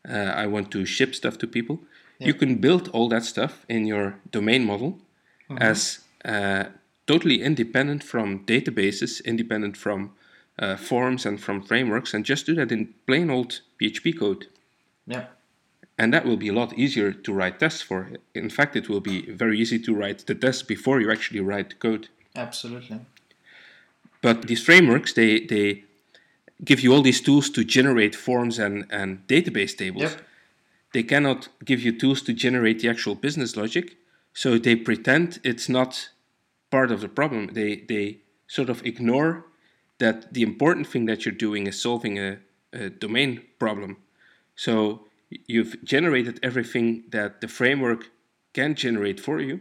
Uh, 0.08 0.12
I 0.12 0.46
want 0.46 0.70
to 0.72 0.84
ship 0.84 1.14
stuff 1.14 1.38
to 1.38 1.46
people. 1.46 1.80
Yeah. 2.18 2.28
You 2.28 2.34
can 2.34 2.56
build 2.56 2.88
all 2.88 3.08
that 3.08 3.24
stuff 3.24 3.64
in 3.68 3.86
your 3.86 4.16
domain 4.30 4.64
model 4.64 4.98
mm-hmm. 5.50 5.58
as 5.58 6.00
uh, 6.24 6.64
totally 7.06 7.42
independent 7.42 8.04
from 8.04 8.44
databases, 8.44 9.24
independent 9.24 9.76
from 9.76 10.12
uh, 10.58 10.76
forms 10.76 11.26
and 11.26 11.40
from 11.40 11.62
frameworks, 11.62 12.14
and 12.14 12.24
just 12.24 12.46
do 12.46 12.54
that 12.54 12.72
in 12.72 12.94
plain 13.06 13.30
old 13.30 13.60
PHP 13.80 14.18
code. 14.18 14.46
Yeah. 15.06 15.26
And 15.98 16.12
that 16.12 16.24
will 16.24 16.36
be 16.36 16.48
a 16.48 16.52
lot 16.52 16.72
easier 16.74 17.12
to 17.12 17.32
write 17.32 17.60
tests 17.60 17.82
for. 17.82 18.10
In 18.34 18.50
fact, 18.50 18.74
it 18.74 18.88
will 18.88 19.00
be 19.00 19.30
very 19.30 19.58
easy 19.58 19.78
to 19.80 19.94
write 19.94 20.26
the 20.26 20.34
tests 20.34 20.62
before 20.62 21.00
you 21.00 21.10
actually 21.10 21.40
write 21.40 21.70
the 21.70 21.76
code. 21.76 22.08
Absolutely. 22.34 23.00
But 24.20 24.48
these 24.48 24.64
frameworks, 24.64 25.12
they, 25.12 25.40
they 25.40 25.84
give 26.64 26.80
you 26.80 26.92
all 26.92 27.02
these 27.02 27.20
tools 27.20 27.50
to 27.50 27.62
generate 27.62 28.14
forms 28.14 28.58
and, 28.58 28.86
and 28.90 29.26
database 29.28 29.76
tables. 29.76 30.12
Yep. 30.12 30.22
They 30.94 31.02
cannot 31.02 31.48
give 31.64 31.80
you 31.80 31.96
tools 31.96 32.22
to 32.22 32.32
generate 32.32 32.80
the 32.80 32.88
actual 32.88 33.14
business 33.14 33.56
logic. 33.56 33.96
So 34.32 34.58
they 34.58 34.76
pretend 34.76 35.40
it's 35.44 35.68
not 35.68 36.10
part 36.70 36.90
of 36.90 37.00
the 37.00 37.08
problem. 37.08 37.50
They, 37.52 37.84
they 37.88 38.18
sort 38.46 38.68
of 38.68 38.84
ignore 38.84 39.44
that 39.98 40.32
the 40.34 40.42
important 40.42 40.86
thing 40.86 41.06
that 41.06 41.24
you're 41.24 41.34
doing 41.34 41.66
is 41.66 41.80
solving 41.80 42.18
a, 42.18 42.38
a 42.72 42.90
domain 42.90 43.42
problem. 43.58 43.96
So 44.56 45.06
you've 45.46 45.82
generated 45.84 46.40
everything 46.42 47.04
that 47.10 47.40
the 47.40 47.48
framework 47.48 48.10
can 48.52 48.74
generate 48.74 49.20
for 49.20 49.40
you, 49.40 49.60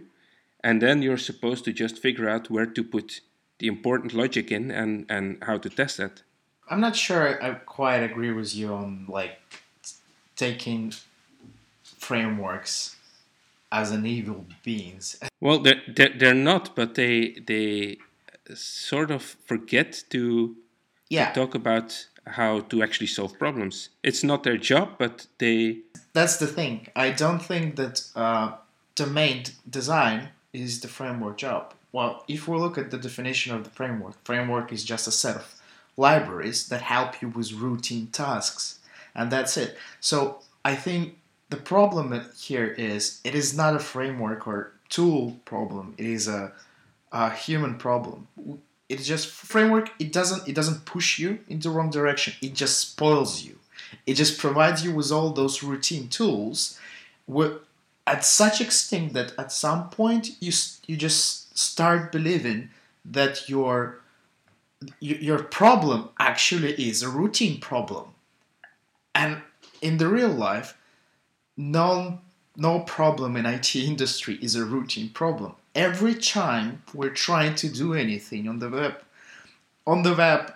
and 0.63 0.81
then 0.81 1.01
you're 1.01 1.17
supposed 1.17 1.65
to 1.65 1.73
just 1.73 1.97
figure 1.97 2.29
out 2.29 2.49
where 2.49 2.65
to 2.65 2.83
put 2.83 3.21
the 3.59 3.67
important 3.67 4.13
logic 4.13 4.51
in 4.51 4.71
and, 4.71 5.05
and 5.09 5.43
how 5.43 5.57
to 5.57 5.69
test 5.69 5.97
that. 5.97 6.23
I'm 6.69 6.79
not 6.79 6.95
sure 6.95 7.43
I 7.43 7.55
quite 7.55 8.03
agree 8.03 8.31
with 8.31 8.55
you 8.55 8.73
on 8.73 9.05
like 9.07 9.39
taking 10.35 10.93
frameworks 11.83 12.95
as 13.71 13.91
an 13.91 14.05
evil 14.05 14.45
beings. 14.63 15.19
Well, 15.41 15.59
they're, 15.59 15.81
they're, 15.87 16.13
they're 16.17 16.33
not, 16.33 16.75
but 16.75 16.95
they 16.95 17.35
they 17.47 17.97
sort 18.53 19.11
of 19.11 19.21
forget 19.21 20.03
to, 20.09 20.55
yeah. 21.09 21.31
to 21.31 21.39
talk 21.39 21.55
about 21.55 22.07
how 22.25 22.61
to 22.61 22.81
actually 22.81 23.07
solve 23.07 23.37
problems. 23.37 23.89
It's 24.03 24.23
not 24.23 24.43
their 24.43 24.57
job, 24.57 24.95
but 24.97 25.27
they. 25.39 25.79
That's 26.13 26.37
the 26.37 26.47
thing. 26.47 26.87
I 26.95 27.11
don't 27.11 27.39
think 27.41 27.75
that 27.75 28.03
uh, 28.15 28.53
domain 28.95 29.43
design 29.69 30.29
is 30.53 30.81
the 30.81 30.87
framework 30.87 31.37
job. 31.37 31.73
Well, 31.91 32.23
if 32.27 32.47
we 32.47 32.57
look 32.57 32.77
at 32.77 32.91
the 32.91 32.97
definition 32.97 33.55
of 33.55 33.63
the 33.63 33.69
framework, 33.69 34.15
framework 34.23 34.71
is 34.71 34.83
just 34.83 35.07
a 35.07 35.11
set 35.11 35.35
of 35.35 35.55
libraries 35.95 36.69
that 36.69 36.81
help 36.81 37.21
you 37.21 37.27
with 37.27 37.53
routine 37.53 38.07
tasks, 38.07 38.79
and 39.13 39.31
that's 39.31 39.57
it. 39.57 39.77
So 39.99 40.39
I 40.65 40.75
think 40.75 41.17
the 41.49 41.57
problem 41.57 42.19
here 42.39 42.67
is 42.67 43.21
it 43.23 43.35
is 43.35 43.55
not 43.55 43.75
a 43.75 43.79
framework 43.79 44.47
or 44.47 44.73
tool 44.89 45.39
problem. 45.45 45.93
It 45.97 46.05
is 46.05 46.27
a 46.27 46.51
a 47.13 47.29
human 47.29 47.75
problem. 47.75 48.27
It's 48.89 49.05
just 49.05 49.27
framework. 49.27 49.91
It 49.99 50.11
doesn't 50.11 50.47
it 50.47 50.55
doesn't 50.55 50.85
push 50.85 51.19
you 51.19 51.39
into 51.47 51.69
the 51.69 51.75
wrong 51.75 51.91
direction. 51.91 52.33
It 52.41 52.55
just 52.55 52.79
spoils 52.79 53.43
you. 53.43 53.59
It 54.05 54.15
just 54.15 54.39
provides 54.39 54.83
you 54.83 54.91
with 54.91 55.11
all 55.11 55.29
those 55.29 55.61
routine 55.61 56.09
tools, 56.09 56.79
with, 57.27 57.53
at 58.07 58.25
such 58.25 58.59
extent 58.59 59.13
that 59.13 59.33
at 59.37 59.51
some 59.51 59.89
point 59.89 60.31
you 60.41 60.51
you 60.87 60.97
just 60.97 61.57
start 61.57 62.11
believing 62.11 62.69
that 63.05 63.47
your 63.47 63.99
your 64.99 65.41
problem 65.43 66.09
actually 66.19 66.73
is 66.73 67.03
a 67.03 67.09
routine 67.09 67.59
problem, 67.59 68.07
and 69.15 69.41
in 69.81 69.97
the 69.97 70.07
real 70.07 70.29
life, 70.49 70.75
no 71.55 72.19
no 72.57 72.79
problem 72.79 73.37
in 73.37 73.45
IT 73.45 73.75
industry 73.75 74.37
is 74.41 74.55
a 74.55 74.65
routine 74.65 75.09
problem 75.09 75.55
every 75.75 76.15
time 76.15 76.83
we're 76.93 77.09
trying 77.09 77.55
to 77.55 77.69
do 77.69 77.93
anything 77.93 78.47
on 78.47 78.59
the 78.59 78.69
web, 78.69 78.95
on 79.85 80.03
the 80.03 80.13
web, 80.13 80.53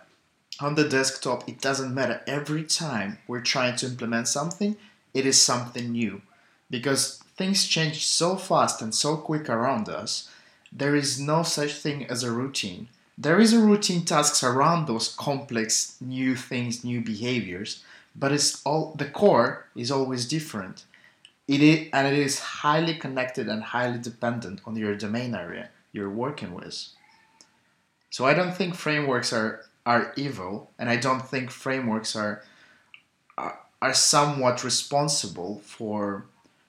on 0.59 0.75
the 0.75 0.87
desktop, 0.87 1.47
it 1.47 1.61
doesn't 1.61 1.93
matter. 1.93 2.21
Every 2.27 2.63
time 2.63 3.19
we're 3.27 3.41
trying 3.41 3.75
to 3.77 3.87
implement 3.87 4.27
something, 4.27 4.77
it 5.13 5.25
is 5.25 5.41
something 5.41 5.91
new. 5.91 6.21
Because 6.69 7.23
things 7.37 7.67
change 7.67 8.05
so 8.05 8.35
fast 8.35 8.81
and 8.81 8.93
so 8.93 9.17
quick 9.17 9.49
around 9.49 9.89
us, 9.89 10.29
there 10.71 10.95
is 10.95 11.19
no 11.19 11.43
such 11.43 11.73
thing 11.73 12.05
as 12.07 12.23
a 12.23 12.31
routine. 12.31 12.89
There 13.17 13.39
is 13.39 13.53
a 13.53 13.59
routine 13.59 14.05
tasks 14.05 14.43
around 14.43 14.85
those 14.85 15.15
complex 15.15 15.95
new 16.01 16.35
things, 16.35 16.83
new 16.83 17.01
behaviors, 17.01 17.83
but 18.15 18.31
it's 18.31 18.61
all 18.63 18.93
the 18.97 19.05
core 19.05 19.65
is 19.75 19.91
always 19.91 20.27
different. 20.27 20.83
It 21.47 21.61
is, 21.61 21.89
and 21.93 22.07
it 22.07 22.19
is 22.19 22.39
highly 22.39 22.95
connected 22.95 23.47
and 23.47 23.63
highly 23.63 23.99
dependent 23.99 24.61
on 24.65 24.75
your 24.75 24.95
domain 24.95 25.33
area 25.33 25.69
you're 25.93 26.09
working 26.09 26.53
with. 26.53 26.87
So 28.09 28.25
I 28.25 28.33
don't 28.33 28.55
think 28.55 28.75
frameworks 28.75 29.31
are, 29.31 29.65
are 29.85 30.13
evil, 30.17 30.71
and 30.77 30.89
I 30.89 30.97
don't 30.97 31.25
think 31.25 31.49
frameworks 31.49 32.15
are, 32.15 32.43
are, 33.37 33.59
are 33.81 33.93
somewhat 33.93 34.63
responsible 34.63 35.61
for, 35.63 36.25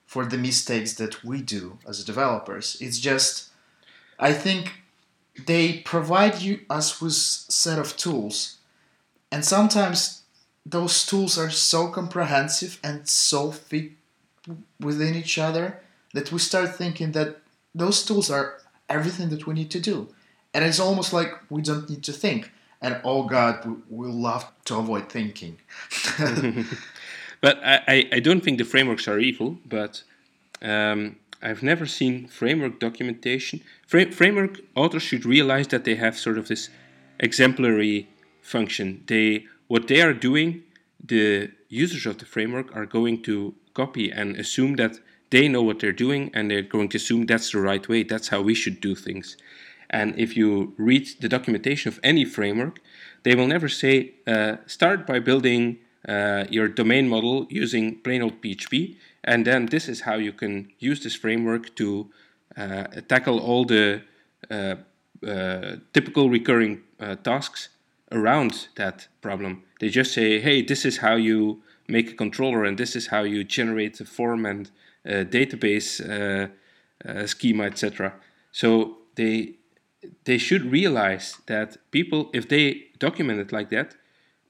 for 0.07 0.25
the 0.25 0.39
mistakes 0.39 0.95
that 0.95 1.25
we 1.25 1.43
do 1.43 1.79
as 1.87 2.05
developers. 2.05 2.77
It's 2.81 2.99
just, 2.99 3.49
I 4.19 4.33
think 4.33 4.75
they 5.47 5.79
provide 5.79 6.41
you 6.41 6.61
us 6.71 7.01
with 7.01 7.15
set 7.15 7.79
of 7.79 7.97
tools, 7.97 8.59
and 9.33 9.45
sometimes 9.45 10.23
those 10.65 11.05
tools 11.05 11.39
are 11.39 11.51
so 11.51 11.89
comprehensive 11.89 12.79
and 12.85 13.09
so 13.09 13.51
fit 13.51 13.93
within 14.81 15.15
each 15.15 15.39
other 15.39 15.81
that 16.15 16.33
we 16.33 16.39
start 16.39 16.75
thinking 16.75 17.13
that 17.13 17.39
those 17.75 18.05
tools 18.05 18.31
are 18.31 18.59
everything 18.89 19.29
that 19.31 19.47
we 19.47 19.55
need 19.55 19.71
to 19.71 19.81
do. 19.81 20.09
And 20.55 20.65
it's 20.65 20.81
almost 20.81 21.13
like 21.13 21.33
we 21.51 21.63
don't 21.63 21.89
need 21.89 22.03
to 22.05 22.13
think. 22.13 22.51
And 22.81 23.01
oh 23.05 23.25
God, 23.25 23.65
we, 23.65 23.75
we 23.91 24.09
love 24.09 24.51
to 24.67 24.77
avoid 24.77 25.09
thinking. 25.11 25.59
but 27.41 27.61
I, 27.63 28.09
I 28.13 28.21
don't 28.21 28.43
think 28.43 28.59
the 28.59 28.65
frameworks 28.65 29.07
are 29.09 29.19
evil, 29.19 29.59
but 29.67 30.03
um, 30.63 31.17
I've 31.43 31.63
never 31.63 31.87
seen 31.87 32.29
framework 32.29 32.81
documentation. 32.81 33.61
Fra- 33.87 34.13
framework 34.13 34.61
authors 34.75 35.03
should 35.03 35.25
realize 35.25 35.69
that 35.69 35.85
they 35.85 35.97
have 35.97 36.17
sort 36.17 36.39
of 36.39 36.49
this 36.49 36.71
exemplary 37.21 38.09
function. 38.43 39.05
They 39.07 39.47
what 39.67 39.87
they 39.87 40.01
are 40.01 40.15
doing, 40.15 40.63
the 41.05 41.51
users 41.69 42.07
of 42.07 42.19
the 42.19 42.25
framework 42.25 42.75
are 42.75 42.87
going 42.87 43.23
to 43.25 43.55
copy 43.81 44.07
and 44.21 44.29
assume 44.37 44.73
that 44.83 44.95
they 45.31 45.45
know 45.49 45.63
what 45.63 45.79
they're 45.81 46.01
doing 46.07 46.31
and 46.35 46.51
they're 46.51 46.71
going 46.77 46.89
to 46.91 46.97
assume 46.97 47.27
that's 47.27 47.51
the 47.53 47.61
right 47.71 47.87
way. 47.89 48.01
That's 48.03 48.29
how 48.29 48.41
we 48.43 48.55
should 48.55 48.79
do 48.89 48.95
things. 48.95 49.37
And 49.91 50.09
if 50.19 50.37
you 50.39 50.75
read 50.77 51.05
the 51.21 51.29
documentation 51.29 51.89
of 51.93 52.01
any 52.03 52.25
framework, 52.25 52.81
they 53.25 53.35
will 53.35 53.47
never 53.47 53.69
say 53.69 53.95
uh, 54.27 54.57
start 54.67 55.07
by 55.07 55.19
building 55.19 55.79
uh, 56.07 56.45
your 56.51 56.69
domain 56.69 57.09
model 57.09 57.47
using 57.51 57.85
plain 58.05 58.23
old 58.23 58.41
PHP, 58.43 58.97
and 59.25 59.45
then 59.45 59.67
this 59.67 59.89
is 59.89 60.03
how 60.03 60.15
you 60.15 60.33
can 60.33 60.69
use 60.79 61.03
this 61.03 61.15
framework 61.15 61.75
to 61.77 62.11
uh, 62.57 62.85
tackle 63.09 63.39
all 63.39 63.65
the 63.65 64.03
uh, 64.51 64.77
uh, 65.27 65.77
typical 65.93 66.31
recurring 66.31 66.83
uh, 67.01 67.17
tasks 67.17 67.69
around 68.13 68.69
that 68.77 69.09
problem. 69.21 69.65
They 69.81 69.89
just 69.89 70.13
say, 70.13 70.41
hey, 70.41 70.63
this 70.63 70.85
is 70.85 70.99
how 70.99 71.17
you 71.17 71.63
make 71.89 72.11
a 72.11 72.15
controller, 72.15 72.65
and 72.65 72.79
this 72.79 72.95
is 72.95 73.09
how 73.09 73.23
you 73.23 73.45
generate 73.45 74.01
a 74.01 74.05
form 74.05 74.45
and 74.47 74.71
a 75.05 75.25
database 75.25 76.01
schema, 77.27 77.65
etc. 77.65 78.15
So 78.53 78.99
they 79.15 79.59
they 80.25 80.39
should 80.39 80.71
realize 80.71 81.37
that 81.47 81.77
people, 81.91 82.31
if 82.33 82.49
they 82.49 82.87
document 82.99 83.41
it 83.41 83.53
like 83.53 83.71
that, 83.71 83.95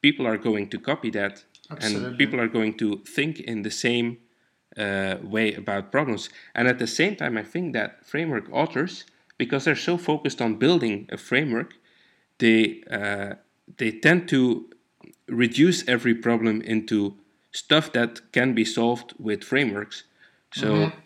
people 0.03 0.27
are 0.27 0.37
going 0.37 0.69
to 0.71 0.79
copy 0.79 1.11
that, 1.11 1.45
Absolutely. 1.71 2.09
and 2.09 2.19
people 2.19 2.41
are 2.41 2.49
going 2.49 2.77
to 2.79 2.99
think 2.99 3.41
in 3.41 3.63
the 3.63 3.71
same 3.71 4.19
uh, 4.77 5.17
way 5.23 5.55
about 5.55 5.91
problems. 5.91 6.29
And 6.55 6.69
at 6.69 6.79
the 6.79 6.87
same 6.87 7.17
time, 7.17 7.37
I 7.37 7.43
think 7.43 7.73
that 7.73 8.07
framework 8.07 8.49
authors, 8.53 9.05
because 9.39 9.65
they're 9.65 9.77
so 9.77 9.97
focused 9.99 10.41
on 10.41 10.57
building 10.57 11.09
a 11.11 11.17
framework, 11.17 11.75
they 12.39 12.83
uh, 12.91 13.35
they 13.79 13.91
tend 13.91 14.29
to 14.29 14.71
reduce 15.29 15.87
every 15.89 16.15
problem 16.15 16.63
into 16.63 17.17
stuff 17.53 17.93
that 17.93 18.33
can 18.33 18.55
be 18.55 18.65
solved 18.65 19.15
with 19.19 19.45
frameworks. 19.45 20.05
So 20.53 20.67
mm-hmm. 20.67 20.99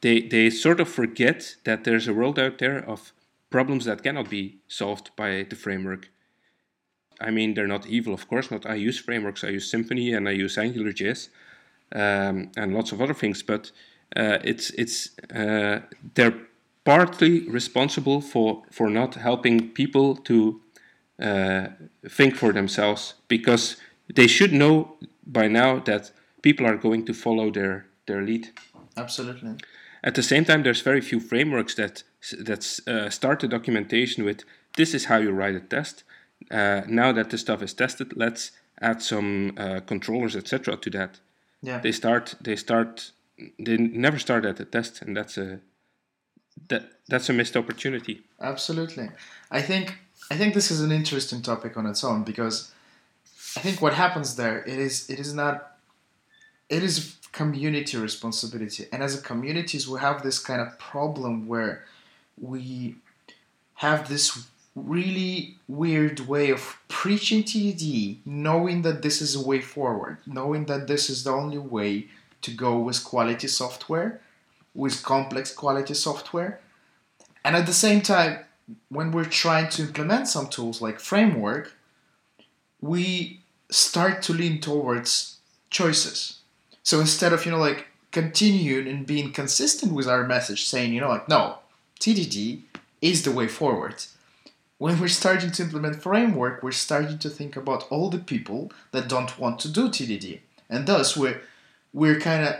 they 0.00 0.20
they 0.22 0.50
sort 0.50 0.80
of 0.80 0.88
forget 0.88 1.56
that 1.64 1.84
there's 1.84 2.08
a 2.08 2.14
world 2.14 2.38
out 2.38 2.58
there 2.58 2.78
of 2.78 3.12
problems 3.50 3.84
that 3.84 4.02
cannot 4.02 4.28
be 4.30 4.58
solved 4.68 5.10
by 5.16 5.46
the 5.48 5.56
framework. 5.56 6.10
I 7.20 7.30
mean, 7.30 7.54
they're 7.54 7.68
not 7.68 7.86
evil, 7.86 8.12
of 8.12 8.28
course 8.28 8.50
not. 8.50 8.66
I 8.66 8.74
use 8.74 8.98
frameworks. 8.98 9.44
I 9.44 9.48
use 9.48 9.70
Symfony 9.70 10.16
and 10.16 10.28
I 10.28 10.32
use 10.32 10.56
AngularJS 10.56 11.28
um, 11.94 12.50
and 12.56 12.74
lots 12.74 12.92
of 12.92 13.00
other 13.00 13.14
things. 13.14 13.42
But 13.42 13.70
uh, 14.16 14.38
it's 14.42 14.70
it's 14.70 15.10
uh, 15.34 15.80
they're 16.14 16.38
partly 16.84 17.48
responsible 17.48 18.20
for 18.20 18.62
for 18.70 18.90
not 18.90 19.14
helping 19.14 19.70
people 19.70 20.16
to 20.16 20.60
uh, 21.22 21.68
think 22.08 22.34
for 22.36 22.52
themselves 22.52 23.14
because 23.28 23.76
they 24.14 24.26
should 24.26 24.52
know 24.52 24.96
by 25.26 25.48
now 25.48 25.80
that 25.80 26.12
people 26.42 26.66
are 26.66 26.76
going 26.76 27.04
to 27.06 27.14
follow 27.14 27.50
their 27.50 27.86
their 28.06 28.22
lead. 28.22 28.50
Absolutely. 28.96 29.56
At 30.02 30.14
the 30.14 30.22
same 30.22 30.44
time, 30.44 30.62
there's 30.62 30.82
very 30.82 31.00
few 31.00 31.20
frameworks 31.20 31.74
that 31.74 32.04
that 32.38 32.80
uh, 32.86 33.10
start 33.10 33.40
the 33.40 33.48
documentation 33.48 34.24
with 34.24 34.44
this 34.76 34.94
is 34.94 35.06
how 35.06 35.16
you 35.16 35.30
write 35.30 35.54
a 35.54 35.60
test. 35.60 36.04
Uh, 36.50 36.82
now 36.86 37.12
that 37.12 37.30
the 37.30 37.38
stuff 37.38 37.62
is 37.62 37.74
tested, 37.74 38.12
let's 38.16 38.52
add 38.80 39.02
some 39.02 39.52
uh, 39.56 39.80
controllers, 39.86 40.36
etc. 40.36 40.76
to 40.76 40.90
that. 40.90 41.20
Yeah. 41.62 41.80
They 41.80 41.92
start. 41.92 42.34
They 42.40 42.56
start. 42.56 43.12
They 43.58 43.76
never 43.76 44.18
start 44.18 44.44
at 44.44 44.56
the 44.56 44.64
test, 44.64 45.02
and 45.02 45.16
that's 45.16 45.38
a 45.38 45.60
that 46.68 46.84
that's 47.08 47.28
a 47.28 47.32
missed 47.32 47.56
opportunity. 47.56 48.22
Absolutely, 48.40 49.08
I 49.50 49.62
think 49.62 49.98
I 50.30 50.36
think 50.36 50.54
this 50.54 50.70
is 50.70 50.80
an 50.80 50.92
interesting 50.92 51.42
topic 51.42 51.76
on 51.76 51.86
its 51.86 52.04
own 52.04 52.24
because 52.24 52.72
I 53.56 53.60
think 53.60 53.80
what 53.80 53.94
happens 53.94 54.36
there 54.36 54.62
it 54.64 54.78
is 54.78 55.08
it 55.08 55.18
is 55.18 55.32
not 55.34 55.78
it 56.68 56.82
is 56.82 57.16
community 57.32 57.96
responsibility, 57.96 58.86
and 58.92 59.02
as 59.02 59.18
a 59.18 59.22
communities 59.22 59.88
we 59.88 60.00
have 60.00 60.22
this 60.22 60.38
kind 60.38 60.60
of 60.60 60.78
problem 60.78 61.46
where 61.46 61.84
we 62.40 62.96
have 63.74 64.08
this 64.08 64.46
really 64.74 65.56
weird 65.68 66.20
way 66.20 66.50
of 66.50 66.78
preaching 66.88 67.42
TDD, 67.42 68.18
knowing 68.24 68.82
that 68.82 69.02
this 69.02 69.20
is 69.20 69.36
a 69.36 69.46
way 69.46 69.60
forward, 69.60 70.18
knowing 70.26 70.64
that 70.66 70.86
this 70.88 71.08
is 71.08 71.24
the 71.24 71.30
only 71.30 71.58
way 71.58 72.08
to 72.42 72.50
go 72.50 72.78
with 72.78 73.04
quality 73.04 73.46
software, 73.46 74.20
with 74.74 75.02
complex 75.02 75.52
quality 75.52 75.94
software. 75.94 76.60
And 77.44 77.54
at 77.54 77.66
the 77.66 77.72
same 77.72 78.00
time, 78.00 78.40
when 78.88 79.12
we're 79.12 79.26
trying 79.26 79.68
to 79.70 79.82
implement 79.82 80.28
some 80.28 80.48
tools 80.48 80.80
like 80.82 80.98
framework, 80.98 81.72
we 82.80 83.43
start 83.70 84.22
to 84.22 84.32
lean 84.32 84.60
towards 84.60 85.38
choices. 85.70 86.40
So 86.82 87.00
instead 87.00 87.32
of, 87.32 87.44
you 87.44 87.52
know, 87.52 87.58
like 87.58 87.86
continuing 88.10 88.86
and 88.86 89.06
being 89.06 89.32
consistent 89.32 89.92
with 89.92 90.06
our 90.06 90.24
message, 90.26 90.66
saying, 90.66 90.92
you 90.92 91.00
know, 91.00 91.08
like, 91.08 91.28
no, 91.28 91.58
TDD 92.00 92.60
is 93.00 93.22
the 93.22 93.32
way 93.32 93.48
forward 93.48 94.04
when 94.78 95.00
we're 95.00 95.08
starting 95.08 95.50
to 95.52 95.62
implement 95.62 96.02
framework, 96.02 96.62
we're 96.62 96.72
starting 96.72 97.18
to 97.18 97.30
think 97.30 97.56
about 97.56 97.86
all 97.90 98.10
the 98.10 98.18
people 98.18 98.72
that 98.90 99.08
don't 99.08 99.38
want 99.38 99.58
to 99.60 99.72
do 99.72 99.88
TDD. 99.88 100.40
And 100.68 100.86
thus, 100.86 101.16
we're, 101.16 101.40
we're 101.92 102.20
kind 102.20 102.46
of 102.46 102.56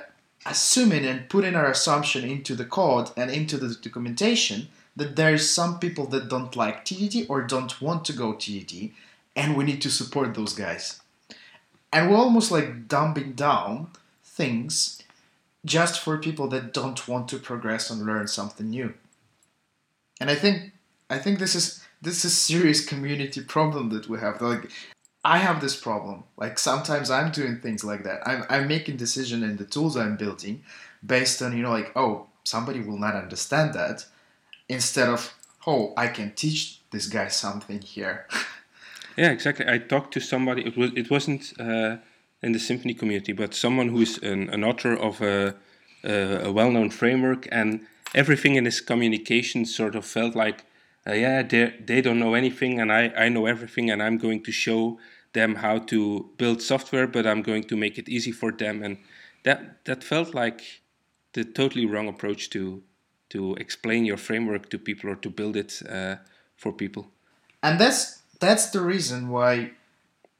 assuming 0.46 1.04
and 1.04 1.28
putting 1.28 1.54
our 1.54 1.70
assumption 1.70 2.24
into 2.24 2.54
the 2.54 2.64
code 2.64 3.10
and 3.16 3.30
into 3.30 3.56
the 3.56 3.74
documentation 3.74 4.68
that 4.96 5.16
there's 5.16 5.50
some 5.50 5.78
people 5.78 6.06
that 6.06 6.28
don't 6.28 6.54
like 6.54 6.84
TDD 6.84 7.26
or 7.28 7.42
don't 7.42 7.80
want 7.80 8.04
to 8.04 8.12
go 8.12 8.32
TDD, 8.32 8.92
and 9.37 9.57
we 9.57 9.64
need 9.64 9.83
to 9.83 9.90
support 9.90 10.35
those 10.35 10.53
guys. 10.53 11.01
And 11.92 12.11
we're 12.11 12.16
almost 12.16 12.51
like 12.51 12.88
dumbing 12.88 13.37
down 13.37 13.88
things 14.23 15.03
just 15.64 16.01
for 16.01 16.18
people 16.18 16.49
that 16.49 16.75
don't 16.75 17.07
want 17.09 17.29
to 17.29 17.38
progress 17.38 17.90
and 17.90 18.05
learn 18.05 18.27
something 18.27 18.68
new. 18.68 18.94
And 20.20 20.31
I 20.31 20.35
think 20.35 20.73
I 21.11 21.18
think 21.18 21.38
this 21.38 21.55
is 21.55 21.85
this 22.03 22.25
is 22.25 22.37
serious 22.37 22.85
community 22.85 23.40
problem 23.42 23.90
that 23.90 24.09
we 24.09 24.18
have. 24.18 24.40
Like, 24.40 24.70
I 25.25 25.38
have 25.38 25.61
this 25.61 25.75
problem. 25.75 26.25
Like 26.37 26.59
sometimes 26.59 27.11
I'm 27.11 27.33
doing 27.33 27.59
things 27.59 27.83
like 27.83 28.05
that. 28.05 28.27
I'm 28.27 28.44
I'm 28.51 28.68
making 28.68 28.97
decision 28.97 29.42
in 29.42 29.57
the 29.57 29.64
tools 29.64 29.97
I'm 29.97 30.16
building 30.16 30.62
based 31.05 31.40
on 31.42 31.57
you 31.57 31.62
know 31.62 31.70
like 31.70 31.92
oh 31.97 32.27
somebody 32.44 32.81
will 32.81 32.99
not 32.99 33.14
understand 33.14 33.75
that 33.75 34.07
instead 34.68 35.09
of 35.09 35.33
oh 35.66 35.94
I 35.97 36.09
can 36.09 36.33
teach 36.33 36.81
this 36.90 37.07
guy 37.07 37.29
something 37.29 37.81
here. 37.81 38.27
yeah, 39.16 39.31
exactly. 39.31 39.66
I 39.68 39.79
talked 39.79 40.12
to 40.14 40.20
somebody. 40.20 40.66
It 40.66 40.77
was 40.77 40.90
it 40.94 41.11
wasn't 41.11 41.53
uh, 41.59 41.96
in 42.42 42.53
the 42.53 42.59
Symfony 42.59 42.98
community, 42.98 43.33
but 43.33 43.55
someone 43.55 43.88
who 43.88 44.00
is 44.00 44.18
an, 44.18 44.50
an 44.50 44.64
author 44.64 44.94
of 44.94 45.20
a, 45.20 45.55
a, 46.05 46.46
a 46.48 46.53
well-known 46.53 46.90
framework, 46.90 47.48
and 47.50 47.87
everything 48.14 48.57
in 48.57 48.64
his 48.64 48.81
communication 48.81 49.64
sort 49.64 49.94
of 49.94 50.05
felt 50.05 50.35
like 50.35 50.64
uh, 51.07 51.12
yeah, 51.12 51.42
they 51.42 51.74
they 51.85 52.00
don't 52.00 52.18
know 52.18 52.35
anything, 52.35 52.81
and 52.81 52.90
I 52.92 53.12
I 53.16 53.29
know 53.29 53.46
everything, 53.46 53.90
and 53.90 54.03
I'm 54.03 54.18
going 54.18 54.42
to 54.44 54.53
show 54.53 54.98
them 55.33 55.57
how 55.57 55.79
to 55.79 56.31
build 56.38 56.62
software, 56.62 57.07
but 57.07 57.27
I'm 57.27 57.42
going 57.42 57.64
to 57.64 57.77
make 57.77 57.98
it 57.98 58.09
easy 58.09 58.33
for 58.33 58.53
them, 58.53 58.83
and 58.83 58.98
that 59.42 59.85
that 59.85 60.03
felt 60.03 60.35
like 60.35 60.83
the 61.33 61.44
totally 61.44 61.87
wrong 61.87 62.09
approach 62.09 62.50
to 62.50 62.83
to 63.29 63.55
explain 63.57 64.05
your 64.05 64.16
framework 64.16 64.70
to 64.70 64.79
people 64.79 65.11
or 65.11 65.16
to 65.16 65.31
build 65.31 65.57
it 65.57 65.83
uh, 65.88 66.16
for 66.57 66.72
people. 66.72 67.11
And 67.62 67.79
that's 67.81 68.22
that's 68.44 68.70
the 68.70 68.80
reason 68.80 69.28
why, 69.28 69.72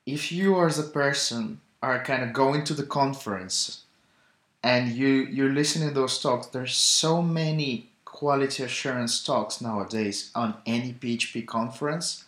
if 0.07 0.31
you 0.31 0.61
as 0.65 0.79
a 0.79 0.85
person 0.85 1.61
are 1.83 2.03
kind 2.03 2.23
of 2.23 2.33
going 2.33 2.65
to 2.65 2.75
the 2.75 2.87
conference, 2.87 3.83
and 4.63 4.93
you 4.93 5.09
you're 5.09 5.53
listening 5.53 5.89
to 5.89 5.95
those 5.95 6.19
talks, 6.21 6.47
there's 6.49 6.75
so 6.75 7.23
many 7.23 7.89
quality 8.05 8.63
assurance 8.63 9.23
talks 9.23 9.61
nowadays 9.61 10.31
on 10.35 10.55
any 10.67 10.93
PHP 10.93 11.47
conference, 11.47 12.25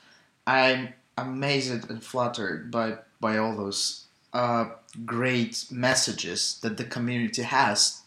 I'm 0.47 0.95
amazed 1.17 1.91
and 1.91 2.03
flattered 2.03 2.71
by 2.71 2.99
by 3.21 3.39
all 3.39 3.57
those 3.57 4.05
uh, 4.33 4.67
great 5.05 5.67
messages 5.71 6.59
that 6.63 6.77
the 6.77 6.85
community 6.85 7.43
has. 7.43 8.03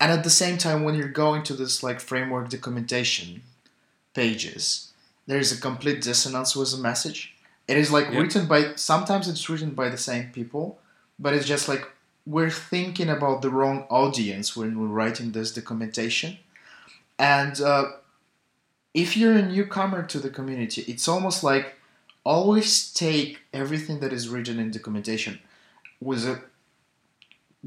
And 0.00 0.12
at 0.12 0.24
the 0.24 0.30
same 0.30 0.58
time 0.58 0.84
when 0.84 0.94
you're 0.94 1.08
going 1.08 1.42
to 1.44 1.54
this 1.54 1.82
like 1.82 2.00
framework 2.00 2.50
documentation 2.50 3.42
pages 4.14 4.87
there's 5.28 5.52
a 5.52 5.60
complete 5.60 6.00
dissonance 6.02 6.56
with 6.56 6.70
the 6.72 6.78
message. 6.90 7.18
It 7.68 7.76
is 7.76 7.90
like 7.96 8.06
Yeah. 8.10 8.20
written 8.20 8.44
by 8.52 8.60
sometimes 8.90 9.28
it's 9.28 9.48
written 9.50 9.70
by 9.80 9.88
the 9.90 10.02
same 10.10 10.26
people 10.38 10.66
but 11.20 11.34
it's 11.34 11.46
just 11.54 11.68
like 11.68 11.84
we're 12.34 12.50
thinking 12.72 13.08
about 13.16 13.42
the 13.42 13.50
wrong 13.50 13.78
audience 13.90 14.56
when 14.58 14.70
we're 14.78 14.94
writing 15.00 15.32
this 15.32 15.50
documentation. 15.58 16.30
And 17.18 17.54
uh, 17.60 17.84
if 18.94 19.16
you're 19.16 19.36
a 19.36 19.42
newcomer 19.54 20.02
to 20.12 20.18
the 20.24 20.30
community 20.38 20.82
it's 20.92 21.06
almost 21.14 21.42
like 21.52 21.66
always 22.24 22.92
take 22.92 23.30
everything 23.52 24.00
that 24.00 24.12
is 24.12 24.28
written 24.28 24.58
in 24.58 24.70
documentation 24.70 25.34
with 26.00 26.22
a 26.26 26.36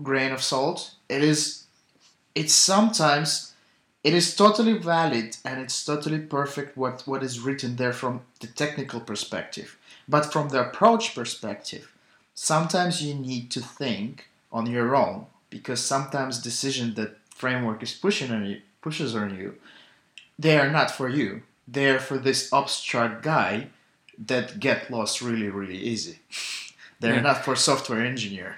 grain 0.02 0.32
of 0.32 0.42
salt. 0.42 0.92
It 1.10 1.24
is 1.24 1.66
it's 2.36 2.54
sometimes 2.54 3.51
it 4.04 4.14
is 4.14 4.36
totally 4.36 4.78
valid 4.78 5.38
and 5.46 5.60
it's 5.62 5.86
totally 5.86 6.20
perfect 6.20 6.76
what 6.78 7.04
what 7.06 7.24
is 7.24 7.40
written 7.40 7.76
there 7.76 7.94
from 7.94 8.22
the 8.40 8.48
technical 8.48 9.00
perspective. 9.00 9.78
But 10.08 10.32
from 10.34 10.50
the 10.50 10.62
approach 10.68 11.16
perspective 11.16 11.92
sometimes 12.34 13.02
you 13.04 13.14
need 13.14 13.52
to 13.52 13.62
think 13.62 14.28
on 14.52 14.66
your 14.66 14.96
own 14.96 15.26
because 15.50 15.82
sometimes 15.84 16.42
decision 16.42 16.94
that 16.96 17.18
framework 17.36 17.84
is 17.84 17.94
pushing 17.94 18.32
on 18.32 18.46
you 18.46 18.62
pushes 18.82 19.16
on 19.16 19.36
you 19.38 19.56
they 20.40 20.58
are 20.58 20.72
not 20.72 20.90
for 20.90 21.08
you. 21.10 21.44
They're 21.68 22.00
for 22.00 22.18
this 22.18 22.52
abstract 22.52 23.22
guy 23.24 23.68
that 24.18 24.60
get 24.60 24.90
lost 24.92 25.22
really 25.22 25.50
really 25.50 25.78
easy. 25.78 26.20
They're 27.00 27.16
Yeah. 27.16 27.22
not 27.30 27.44
for 27.46 27.56
software 27.56 28.04
engineer 28.06 28.58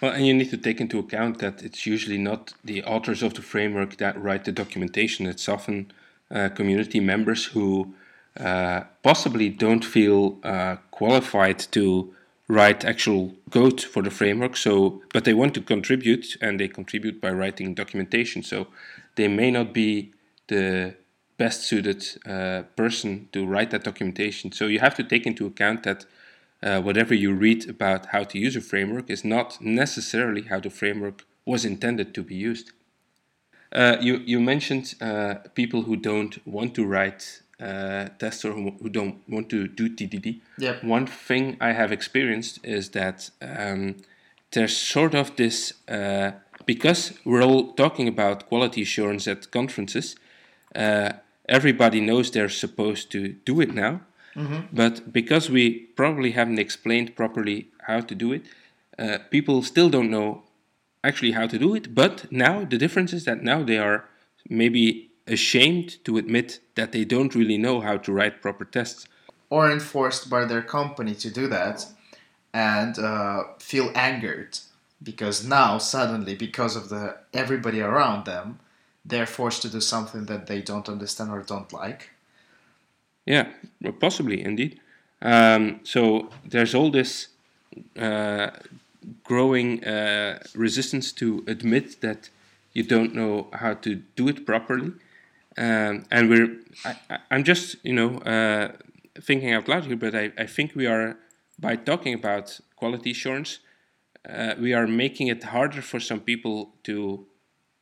Well, 0.00 0.12
and 0.12 0.24
you 0.26 0.34
need 0.34 0.50
to 0.50 0.56
take 0.56 0.80
into 0.80 0.98
account 1.00 1.38
that 1.38 1.62
it's 1.62 1.84
usually 1.84 2.18
not 2.18 2.54
the 2.64 2.84
authors 2.84 3.22
of 3.22 3.34
the 3.34 3.42
framework 3.42 3.96
that 3.96 4.20
write 4.20 4.44
the 4.44 4.52
documentation. 4.52 5.26
It's 5.26 5.48
often 5.48 5.90
uh, 6.30 6.50
community 6.50 7.00
members 7.00 7.46
who 7.46 7.94
uh, 8.38 8.82
possibly 9.02 9.48
don't 9.48 9.84
feel 9.84 10.38
uh, 10.44 10.76
qualified 10.92 11.58
to 11.72 12.14
write 12.46 12.84
actual 12.84 13.34
code 13.50 13.80
for 13.80 14.02
the 14.02 14.10
framework. 14.10 14.56
So, 14.56 15.02
but 15.12 15.24
they 15.24 15.34
want 15.34 15.54
to 15.54 15.60
contribute, 15.60 16.36
and 16.40 16.60
they 16.60 16.68
contribute 16.68 17.20
by 17.20 17.32
writing 17.32 17.74
documentation. 17.74 18.42
So, 18.44 18.68
they 19.16 19.26
may 19.26 19.50
not 19.50 19.74
be 19.74 20.12
the 20.46 20.94
best 21.38 21.62
suited 21.62 22.04
uh, 22.24 22.62
person 22.76 23.28
to 23.32 23.44
write 23.44 23.70
that 23.72 23.82
documentation. 23.82 24.52
So, 24.52 24.66
you 24.66 24.78
have 24.78 24.94
to 24.94 25.02
take 25.02 25.26
into 25.26 25.46
account 25.46 25.82
that 25.82 26.06
uh, 26.62 26.80
whatever 26.80 27.14
you 27.14 27.32
read 27.32 27.68
about 27.68 28.06
how 28.06 28.24
to 28.24 28.38
use 28.38 28.56
a 28.56 28.60
framework 28.60 29.10
is 29.10 29.24
not 29.24 29.60
necessarily 29.60 30.42
how 30.42 30.60
the 30.60 30.70
framework 30.70 31.24
was 31.44 31.64
intended 31.64 32.14
to 32.14 32.22
be 32.22 32.34
used. 32.34 32.72
Uh, 33.72 33.96
you, 34.00 34.18
you 34.24 34.40
mentioned 34.40 34.94
uh, 35.00 35.34
people 35.54 35.82
who 35.82 35.96
don't 35.96 36.44
want 36.46 36.74
to 36.74 36.84
write 36.84 37.42
uh, 37.60 38.08
tests 38.18 38.44
or 38.44 38.52
who, 38.52 38.88
don't 38.88 39.16
want 39.28 39.48
to 39.50 39.68
do 39.68 39.88
TDD. 39.88 40.40
Yep. 40.58 40.84
One 40.84 41.06
thing 41.06 41.56
I 41.60 41.72
have 41.72 41.92
experienced 41.92 42.60
is 42.64 42.90
that 42.90 43.30
um, 43.42 43.96
there's 44.52 44.76
sort 44.76 45.14
of 45.14 45.36
this, 45.36 45.74
uh, 45.88 46.32
because 46.66 47.18
we're 47.24 47.42
all 47.42 47.72
talking 47.72 48.08
about 48.08 48.48
quality 48.48 48.82
assurance 48.82 49.28
at 49.28 49.50
conferences, 49.50 50.16
uh, 50.74 51.12
everybody 51.48 52.00
knows 52.00 52.30
they're 52.30 52.48
supposed 52.48 53.10
to 53.12 53.28
do 53.44 53.60
it 53.60 53.74
now. 53.74 54.00
But 54.72 55.12
because 55.12 55.50
we 55.50 55.70
probably 55.96 56.32
haven't 56.32 56.58
explained 56.58 57.16
properly 57.16 57.68
how 57.86 58.00
to 58.00 58.14
do 58.14 58.32
it, 58.32 58.42
uh, 58.98 59.18
people 59.30 59.62
still 59.62 59.90
don't 59.90 60.10
know 60.10 60.42
actually 61.02 61.32
how 61.32 61.46
to 61.46 61.58
do 61.58 61.74
it. 61.74 61.94
But 61.94 62.30
now 62.30 62.64
the 62.64 62.78
difference 62.78 63.12
is 63.12 63.24
that 63.24 63.42
now 63.42 63.62
they 63.62 63.78
are 63.78 64.04
maybe 64.48 65.10
ashamed 65.26 66.02
to 66.04 66.16
admit 66.18 66.60
that 66.74 66.92
they 66.92 67.04
don't 67.04 67.34
really 67.34 67.58
know 67.58 67.80
how 67.80 67.96
to 67.98 68.12
write 68.12 68.42
proper 68.42 68.64
tests. 68.64 69.06
or 69.50 69.70
enforced 69.70 70.28
by 70.28 70.44
their 70.44 70.62
company 70.62 71.14
to 71.14 71.30
do 71.30 71.46
that 71.48 71.86
and 72.52 72.98
uh, 72.98 73.44
feel 73.58 73.90
angered 73.94 74.58
because 75.02 75.44
now 75.44 75.78
suddenly 75.78 76.34
because 76.34 76.76
of 76.76 76.88
the 76.88 77.16
everybody 77.32 77.80
around 77.80 78.24
them 78.24 78.58
they're 79.04 79.26
forced 79.26 79.62
to 79.62 79.70
do 79.70 79.80
something 79.80 80.26
that 80.26 80.46
they 80.46 80.60
don't 80.60 80.88
understand 80.88 81.30
or 81.30 81.42
don't 81.42 81.72
like 81.72 82.10
Yeah, 83.28 83.48
possibly 84.00 84.42
indeed. 84.42 84.80
Um, 85.20 85.80
so 85.82 86.30
there's 86.44 86.74
all 86.74 86.90
this 86.90 87.28
uh, 87.98 88.50
growing 89.22 89.84
uh, 89.84 90.38
resistance 90.54 91.12
to 91.12 91.44
admit 91.46 92.00
that 92.00 92.30
you 92.72 92.84
don't 92.84 93.14
know 93.14 93.48
how 93.52 93.74
to 93.74 93.96
do 94.16 94.28
it 94.28 94.46
properly, 94.46 94.92
um, 95.58 96.04
and 96.10 96.30
we're. 96.30 96.56
I, 96.84 97.18
I'm 97.30 97.44
just 97.44 97.76
you 97.82 97.92
know 97.92 98.18
uh, 98.18 98.72
thinking 99.20 99.52
out 99.52 99.68
loud 99.68 99.84
here, 99.84 99.96
but 99.96 100.14
I, 100.14 100.32
I 100.38 100.46
think 100.46 100.74
we 100.74 100.86
are 100.86 101.16
by 101.58 101.76
talking 101.76 102.14
about 102.14 102.60
quality 102.76 103.10
assurance, 103.10 103.58
uh, 104.28 104.54
we 104.60 104.72
are 104.72 104.86
making 104.86 105.26
it 105.28 105.42
harder 105.44 105.82
for 105.82 106.00
some 106.00 106.20
people 106.20 106.70
to 106.84 107.26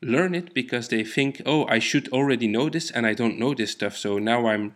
learn 0.03 0.35
it 0.35 0.55
because 0.55 0.89
they 0.89 1.05
think, 1.05 1.43
oh, 1.45 1.67
I 1.67 1.79
should 1.79 2.09
already 2.09 2.49
know 2.49 2.69
this, 2.71 2.91
and 2.91 3.07
I 3.07 3.15
don't 3.15 3.39
know 3.39 3.55
this 3.55 3.73
stuff. 3.73 3.97
So 3.97 4.19
now 4.19 4.47
I'm, 4.47 4.75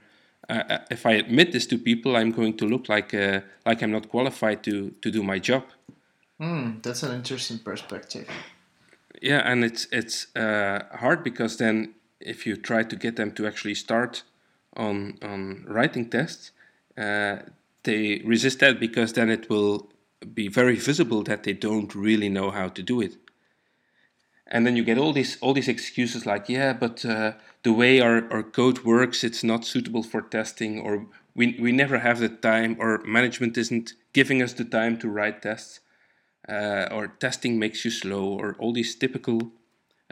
if 0.90 1.06
I 1.06 1.12
admit 1.12 1.52
this 1.52 1.66
to 1.66 1.78
people, 1.78 2.16
I'm 2.16 2.32
going 2.32 2.56
to 2.56 2.66
look 2.66 2.88
like 2.88 3.14
uh, 3.14 3.40
like 3.66 3.82
I'm 3.82 3.92
not 3.92 4.08
qualified 4.08 4.62
to 4.64 4.90
to 5.02 5.10
do 5.10 5.22
my 5.22 5.38
job. 5.38 5.62
hmm 6.38 6.80
that's 6.82 7.02
an 7.02 7.12
interesting 7.14 7.58
perspective 7.58 8.26
Yeah, 9.22 9.52
and 9.52 9.64
it's 9.64 9.86
it's 9.92 10.26
uh, 10.36 10.78
hard 11.00 11.22
because 11.22 11.56
then 11.56 11.94
if 12.20 12.46
you 12.46 12.56
try 12.56 12.82
to 12.84 12.96
get 12.96 13.16
them 13.16 13.32
to 13.32 13.46
actually 13.46 13.74
start 13.74 14.24
on 14.76 15.18
on 15.22 15.64
writing 15.68 16.10
tests, 16.10 16.52
uh, 16.96 17.36
they 17.82 18.22
resist 18.24 18.58
that 18.60 18.80
because 18.80 19.12
then 19.12 19.30
it 19.30 19.48
will 19.50 19.88
be 20.34 20.48
very 20.48 20.76
visible 20.76 21.22
that 21.24 21.42
they 21.42 21.54
don't 21.54 21.94
really 21.94 22.28
know 22.28 22.50
how 22.50 22.68
to 22.68 22.82
do 22.82 23.00
it. 23.02 23.16
And 24.46 24.66
then 24.66 24.76
you 24.76 24.84
get 24.84 24.98
all 24.98 25.12
these 25.12 25.38
all 25.40 25.54
these 25.54 25.70
excuses 25.70 26.26
like, 26.26 26.52
yeah, 26.52 26.72
but 26.72 27.04
uh, 27.04 27.32
the 27.62 27.72
way 27.72 28.00
our, 28.00 28.30
our 28.32 28.42
code 28.42 28.84
works, 28.84 29.22
it's 29.22 29.44
not 29.44 29.64
suitable 29.64 30.02
for 30.02 30.22
testing, 30.22 30.80
or 30.80 31.06
we 31.34 31.56
we 31.60 31.72
never 31.72 31.98
have 31.98 32.18
the 32.20 32.28
time, 32.28 32.76
or 32.78 33.02
management 33.04 33.56
isn't 33.58 33.94
giving 34.12 34.42
us 34.42 34.52
the 34.52 34.64
time 34.64 34.98
to 34.98 35.08
write 35.08 35.42
tests 35.42 35.80
uh, 36.48 36.88
or 36.90 37.08
testing 37.08 37.58
makes 37.58 37.84
you 37.84 37.90
slow, 37.90 38.24
or 38.24 38.56
all 38.58 38.72
these 38.72 38.94
typical 38.96 39.52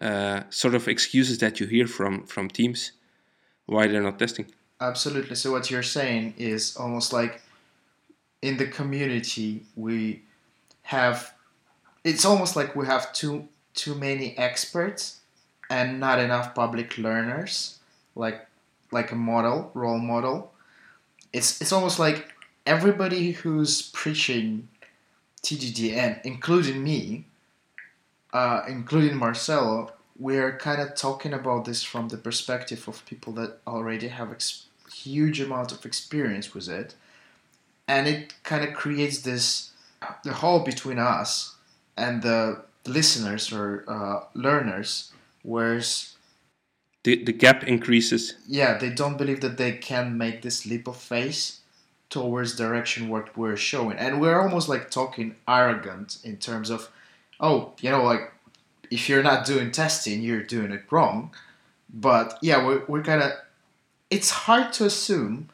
uh, 0.01 0.43
sort 0.51 0.75
of 0.75 0.87
excuses 0.89 1.39
that 1.39 1.59
you 1.61 1.67
hear 1.67 1.87
from 1.87 2.27
from 2.27 2.49
teams 2.49 2.93
why 3.67 3.87
they're 3.87 4.03
not 4.03 4.19
testing. 4.19 4.47
Absolutely. 4.81 5.35
So 5.35 5.51
what 5.51 5.71
you're 5.71 5.83
saying 5.83 6.35
is 6.39 6.77
almost 6.77 7.13
like 7.13 7.43
in 8.41 8.57
the 8.57 8.67
community 8.67 9.65
we 9.75 10.23
have 10.83 11.35
it's 12.05 12.25
almost 12.25 12.55
like 12.55 12.77
we 12.77 12.87
have 12.87 13.13
too 13.13 13.49
too 13.75 13.95
many 13.95 14.39
experts 14.39 15.18
and 15.71 16.01
not 16.01 16.19
enough 16.19 16.55
public 16.55 16.99
learners 16.99 17.79
like 18.15 18.47
like 18.91 19.13
a 19.13 19.17
model 19.17 19.71
role 19.75 19.99
model. 19.99 20.53
It's 21.33 21.61
it's 21.61 21.73
almost 21.73 21.99
like 21.99 22.33
everybody 22.67 23.33
who's 23.33 23.83
preaching 23.83 24.69
TDD 25.43 25.95
and 25.95 26.21
including 26.25 26.83
me 26.83 27.25
uh, 28.33 28.63
including 28.69 29.17
Marcello 29.17 29.93
we're 30.19 30.59
kind 30.59 30.83
of 30.83 30.95
talking 30.97 31.33
about 31.33 31.65
this 31.65 31.83
from 31.85 32.09
the 32.09 32.17
perspective 32.17 32.89
of 32.89 33.07
people 33.07 33.33
that 33.35 33.59
already 33.67 34.09
have 34.09 34.33
ex- 34.33 34.67
huge 34.93 35.41
amount 35.41 35.71
of 35.71 35.87
experience 35.87 36.53
with 36.55 36.69
it. 36.69 36.97
And 37.87 38.09
it 38.09 38.35
kind 38.43 38.65
of 38.65 38.75
creates 38.75 39.21
this 39.21 39.71
the 40.25 40.33
hole 40.33 40.61
between 40.61 40.99
us 40.99 41.55
and 41.97 42.23
the 42.23 42.63
listeners 42.87 43.53
or 43.53 43.85
uh, 43.89 44.21
learners 44.35 45.13
whereas 45.42 46.14
The 47.05 47.24
the 47.24 47.33
gap 47.33 47.64
increases. 47.64 48.35
yeah 48.46 48.79
they 48.79 48.90
don't 48.90 49.16
believe 49.18 49.40
that 49.40 49.57
they 49.59 49.72
can 49.72 50.16
make 50.18 50.42
this 50.42 50.66
leap 50.66 50.87
of 50.88 50.96
faith 50.96 51.61
towards 52.11 52.57
direction 52.57 53.09
what 53.09 53.37
we're 53.37 53.57
showing. 53.57 53.98
And 53.98 54.20
we're 54.20 54.40
almost 54.40 54.68
like 54.68 54.90
talking 54.90 55.37
arrogant 55.46 56.18
in 56.24 56.37
terms 56.38 56.70
of 56.70 56.88
oh 57.40 57.72
you 57.81 57.90
know 57.90 58.03
like 58.12 58.33
if 58.90 59.09
you're 59.09 59.22
not 59.31 59.46
doing 59.46 59.70
testing 59.70 60.22
you're 60.22 60.42
doing 60.57 60.72
it 60.72 60.85
wrong. 60.90 61.31
But 61.92 62.38
yeah 62.42 62.64
we're, 62.66 62.83
we're 62.88 63.03
kind 63.11 63.22
of 63.22 63.33
it's 64.11 64.31
hard 64.46 64.72
to 64.74 64.85
assume 64.87 65.48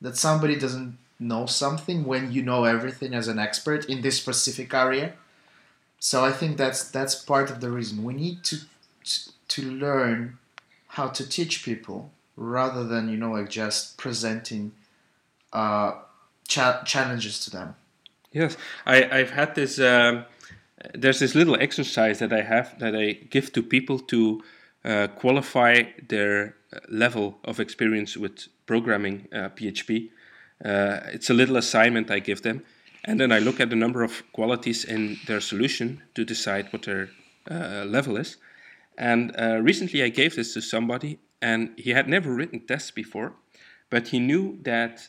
that 0.00 0.16
somebody 0.16 0.56
doesn't 0.56 0.98
know 1.18 1.46
something 1.46 2.04
when 2.04 2.30
you 2.32 2.42
know 2.42 2.62
everything 2.64 3.12
as 3.14 3.26
an 3.28 3.38
expert 3.40 3.84
in 3.86 4.02
this 4.02 4.16
specific 4.22 4.72
area. 4.72 5.12
So 5.98 6.24
i 6.24 6.32
think 6.32 6.56
that's 6.56 6.80
that's 6.96 7.14
part 7.32 7.50
of 7.50 7.60
the 7.60 7.70
reason. 7.70 8.04
We 8.04 8.14
need 8.14 8.38
to 8.50 8.56
to, 9.48 9.62
learn 9.62 10.38
how 10.88 11.08
to 11.08 11.28
teach 11.28 11.64
people 11.64 12.10
rather 12.36 12.84
than 12.84 13.08
you 13.08 13.16
know 13.16 13.32
like 13.32 13.50
just 13.50 13.98
presenting 13.98 14.72
uh, 15.52 15.92
cha- 16.46 16.82
challenges 16.84 17.40
to 17.44 17.50
them 17.50 17.74
Yes, 18.32 18.56
I 18.86 19.04
I've 19.04 19.30
had 19.30 19.54
this 19.54 19.78
um, 19.78 20.24
there's 20.94 21.18
this 21.18 21.34
little 21.34 21.56
exercise 21.56 22.18
that 22.18 22.32
I 22.32 22.42
have 22.42 22.78
that 22.78 22.94
I 22.94 23.12
give 23.30 23.52
to 23.52 23.62
people 23.62 23.98
to 23.98 24.42
uh, 24.84 25.08
qualify 25.16 25.82
their 26.08 26.54
uh, 26.72 26.78
level 26.88 27.38
of 27.44 27.58
experience 27.58 28.16
with 28.16 28.48
programming 28.66 29.28
uh, 29.32 29.48
PHP. 29.56 30.10
Uh, 30.64 31.00
it's 31.12 31.30
a 31.30 31.34
little 31.34 31.56
assignment 31.56 32.10
I 32.10 32.18
give 32.20 32.42
them, 32.42 32.64
and 33.04 33.18
then 33.18 33.32
I 33.32 33.38
look 33.38 33.60
at 33.60 33.70
the 33.70 33.76
number 33.76 34.02
of 34.02 34.22
qualities 34.32 34.84
in 34.84 35.18
their 35.26 35.40
solution 35.40 36.02
to 36.14 36.24
decide 36.24 36.72
what 36.72 36.82
their 36.82 37.08
uh, 37.50 37.84
level 37.86 38.16
is. 38.16 38.36
And 38.98 39.34
uh, 39.38 39.60
recently 39.62 40.02
I 40.02 40.10
gave 40.10 40.36
this 40.36 40.52
to 40.54 40.60
somebody, 40.60 41.20
and 41.40 41.70
he 41.78 41.90
had 41.90 42.08
never 42.08 42.34
written 42.34 42.66
tests 42.66 42.90
before, 42.90 43.32
but 43.88 44.08
he 44.08 44.18
knew 44.18 44.58
that 44.62 45.08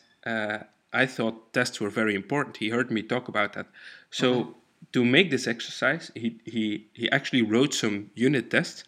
I 0.92 1.06
thought 1.06 1.52
tests 1.52 1.80
were 1.80 1.90
very 1.90 2.14
important. 2.14 2.56
He 2.56 2.70
heard 2.70 2.90
me 2.90 3.02
talk 3.02 3.28
about 3.28 3.52
that. 3.54 3.66
So 4.10 4.32
mm-hmm. 4.32 4.52
to 4.92 5.04
make 5.04 5.30
this 5.30 5.46
exercise, 5.46 6.10
he, 6.14 6.40
he, 6.44 6.86
he 6.92 7.10
actually 7.10 7.42
wrote 7.42 7.74
some 7.74 8.10
unit 8.14 8.50
tests 8.50 8.84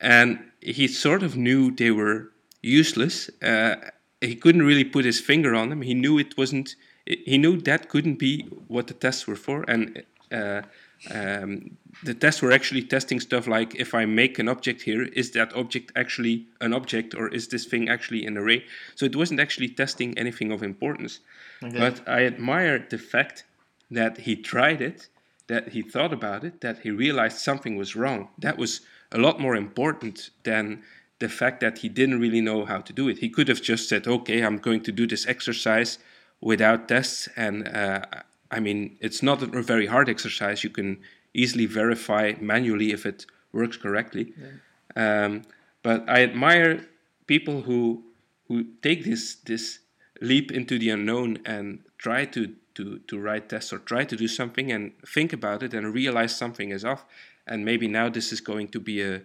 and 0.00 0.38
he 0.60 0.88
sort 0.88 1.22
of 1.22 1.36
knew 1.36 1.70
they 1.70 1.90
were 1.90 2.30
useless. 2.62 3.30
Uh, 3.42 3.76
he 4.20 4.34
couldn't 4.34 4.62
really 4.62 4.84
put 4.84 5.04
his 5.04 5.20
finger 5.20 5.54
on 5.54 5.70
them. 5.70 5.82
He 5.82 5.94
knew 5.94 6.18
it 6.18 6.36
wasn't. 6.36 6.74
He 7.06 7.38
knew 7.38 7.60
that 7.62 7.88
couldn't 7.88 8.18
be 8.18 8.42
what 8.66 8.88
the 8.88 8.94
tests 8.94 9.26
were 9.26 9.36
for, 9.36 9.64
and 9.68 10.02
uh, 10.32 10.62
um, 11.10 11.76
the 12.02 12.14
tests 12.14 12.42
were 12.42 12.52
actually 12.52 12.82
testing 12.82 13.20
stuff 13.20 13.46
like 13.46 13.74
if 13.74 13.94
I 13.94 14.04
make 14.06 14.38
an 14.38 14.48
object 14.48 14.82
here, 14.82 15.02
is 15.02 15.30
that 15.32 15.54
object 15.54 15.92
actually 15.94 16.46
an 16.60 16.72
object 16.72 17.14
or 17.14 17.28
is 17.28 17.48
this 17.48 17.64
thing 17.64 17.88
actually 17.88 18.26
an 18.26 18.36
array? 18.36 18.64
So 18.94 19.06
it 19.06 19.16
wasn't 19.16 19.40
actually 19.40 19.68
testing 19.68 20.16
anything 20.18 20.52
of 20.52 20.62
importance. 20.62 21.20
Okay. 21.62 21.78
But 21.78 22.06
I 22.08 22.24
admire 22.24 22.78
the 22.78 22.98
fact 22.98 23.44
that 23.90 24.18
he 24.18 24.36
tried 24.36 24.82
it, 24.82 25.08
that 25.46 25.68
he 25.68 25.82
thought 25.82 26.12
about 26.12 26.44
it, 26.44 26.60
that 26.60 26.80
he 26.80 26.90
realized 26.90 27.38
something 27.38 27.76
was 27.76 27.94
wrong. 27.94 28.28
That 28.38 28.58
was 28.58 28.80
a 29.12 29.18
lot 29.18 29.40
more 29.40 29.54
important 29.54 30.30
than 30.42 30.82
the 31.18 31.28
fact 31.28 31.60
that 31.60 31.78
he 31.78 31.88
didn't 31.88 32.20
really 32.20 32.40
know 32.40 32.64
how 32.64 32.80
to 32.80 32.92
do 32.92 33.08
it. 33.08 33.18
He 33.18 33.28
could 33.28 33.48
have 33.48 33.62
just 33.62 33.88
said, 33.88 34.06
okay, 34.06 34.42
I'm 34.42 34.58
going 34.58 34.82
to 34.82 34.92
do 34.92 35.06
this 35.06 35.26
exercise 35.26 35.98
without 36.40 36.88
tests 36.88 37.28
and 37.36 37.68
uh, 37.68 38.02
I 38.50 38.60
mean, 38.60 38.96
it's 39.00 39.22
not 39.22 39.42
a 39.42 39.62
very 39.62 39.86
hard 39.86 40.08
exercise. 40.08 40.62
You 40.64 40.70
can 40.70 41.00
easily 41.34 41.66
verify 41.66 42.34
manually 42.40 42.92
if 42.92 43.04
it 43.06 43.26
works 43.52 43.76
correctly. 43.76 44.32
Yeah. 44.36 45.24
Um, 45.24 45.42
but 45.82 46.08
I 46.08 46.22
admire 46.22 46.86
people 47.26 47.62
who 47.62 48.04
who 48.48 48.64
take 48.82 49.04
this 49.04 49.36
this 49.44 49.80
leap 50.20 50.50
into 50.50 50.78
the 50.78 50.90
unknown 50.90 51.38
and 51.44 51.80
try 51.98 52.24
to 52.24 52.54
to 52.74 52.98
to 53.08 53.18
write 53.18 53.48
tests 53.48 53.72
or 53.72 53.78
try 53.78 54.04
to 54.04 54.16
do 54.16 54.28
something 54.28 54.72
and 54.72 54.92
think 55.06 55.32
about 55.32 55.62
it 55.62 55.74
and 55.74 55.92
realize 55.94 56.34
something 56.36 56.70
is 56.70 56.84
off. 56.84 57.04
And 57.46 57.64
maybe 57.64 57.88
now 57.88 58.08
this 58.08 58.32
is 58.32 58.40
going 58.40 58.68
to 58.68 58.80
be 58.80 59.02
a 59.02 59.22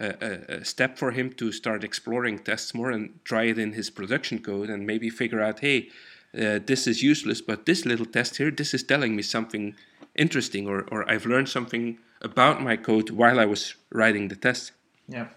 a, 0.00 0.60
a, 0.60 0.64
step 0.64 0.98
for 0.98 1.10
him 1.12 1.32
to 1.34 1.52
start 1.52 1.84
exploring 1.84 2.38
tests 2.38 2.74
more 2.74 2.90
and 2.90 3.20
try 3.24 3.44
it 3.44 3.58
in 3.58 3.72
his 3.72 3.90
production 3.90 4.38
code 4.38 4.70
and 4.70 4.86
maybe 4.86 5.10
figure 5.10 5.40
out, 5.40 5.60
hey, 5.60 5.90
uh, 6.34 6.58
this 6.64 6.86
is 6.86 7.02
useless, 7.02 7.40
but 7.40 7.66
this 7.66 7.84
little 7.84 8.06
test 8.06 8.36
here, 8.36 8.50
this 8.50 8.74
is 8.74 8.82
telling 8.82 9.14
me 9.16 9.22
something 9.22 9.74
interesting, 10.14 10.66
or, 10.66 10.82
or 10.90 11.08
I've 11.10 11.26
learned 11.26 11.48
something 11.48 11.98
about 12.20 12.62
my 12.62 12.76
code 12.76 13.10
while 13.10 13.38
I 13.38 13.44
was 13.44 13.74
writing 13.90 14.28
the 14.28 14.36
test. 14.36 14.72
Yeah, 15.08 15.28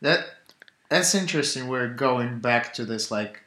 that 0.00 0.26
that's 0.88 1.14
interesting. 1.14 1.68
We're 1.68 1.88
going 1.88 2.38
back 2.38 2.72
to 2.74 2.84
this 2.84 3.10
like 3.10 3.42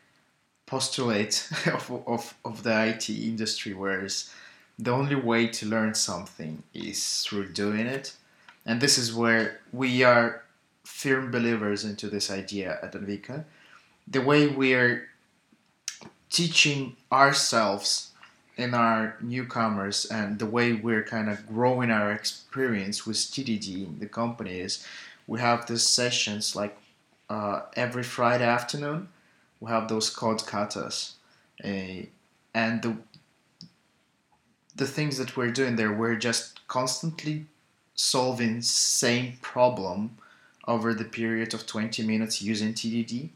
postulate 0.66 1.48
of, 1.74 1.92
of, 2.06 2.34
of 2.46 2.64
the 2.64 2.88
IT 2.88 3.10
industry, 3.10 3.74
whereas 3.74 4.32
the 4.78 4.92
only 4.92 5.16
way 5.16 5.48
to 5.48 5.66
learn 5.66 5.94
something 5.94 6.64
is 6.74 7.24
through 7.24 7.50
doing 7.50 7.86
it. 7.86 8.14
And 8.66 8.80
this 8.82 8.98
is 8.98 9.14
where 9.14 9.60
we 9.72 10.04
are 10.04 10.44
firm 10.84 11.32
believers 11.32 11.86
into 11.86 12.10
this 12.10 12.30
idea 12.30 12.80
at 12.84 12.94
Inviqa. 12.94 13.46
The 14.08 14.22
way 14.22 14.48
we're 14.48 15.09
teaching 16.30 16.96
ourselves 17.12 18.12
and 18.58 18.76
our 18.76 19.16
newcomers 19.22 20.06
and 20.06 20.38
the 20.38 20.46
way 20.46 20.74
we're 20.74 21.04
kind 21.04 21.30
of 21.30 21.48
growing 21.48 21.90
our 21.90 22.12
experience 22.12 23.06
with 23.06 23.18
TDD 23.18 23.88
in 23.88 24.00
the 24.00 24.06
company 24.06 24.60
is 24.60 24.86
we 25.28 25.40
have 25.40 25.66
these 25.66 25.84
sessions 25.84 26.56
like 26.56 26.78
uh, 27.30 27.62
every 27.76 28.04
Friday 28.04 28.46
afternoon. 28.46 29.10
We 29.60 29.70
have 29.70 29.88
those 29.88 30.10
code 30.10 30.40
katas, 30.40 31.14
uh, 31.64 32.06
and 32.54 32.82
the 32.82 32.98
the 34.76 34.88
things 34.88 35.18
that 35.18 35.36
we're 35.36 35.52
doing 35.52 35.76
there, 35.76 35.92
we're 35.92 36.16
just 36.16 36.66
constantly 36.68 37.46
solving 37.96 38.62
same 38.62 39.38
problem 39.42 40.18
over 40.68 40.94
the 40.94 41.04
period 41.04 41.54
of 41.54 41.66
20 41.68 42.02
minutes 42.04 42.42
using 42.42 42.74
TDD 42.74 43.30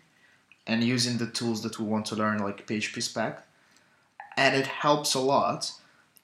and 0.65 0.83
using 0.83 1.17
the 1.17 1.27
tools 1.27 1.61
that 1.63 1.79
we 1.79 1.85
want 1.85 2.05
to 2.07 2.15
learn, 2.15 2.39
like 2.39 2.65
PhpSpec, 2.67 3.41
and 4.37 4.55
it 4.55 4.67
helps 4.67 5.13
a 5.13 5.19
lot. 5.19 5.71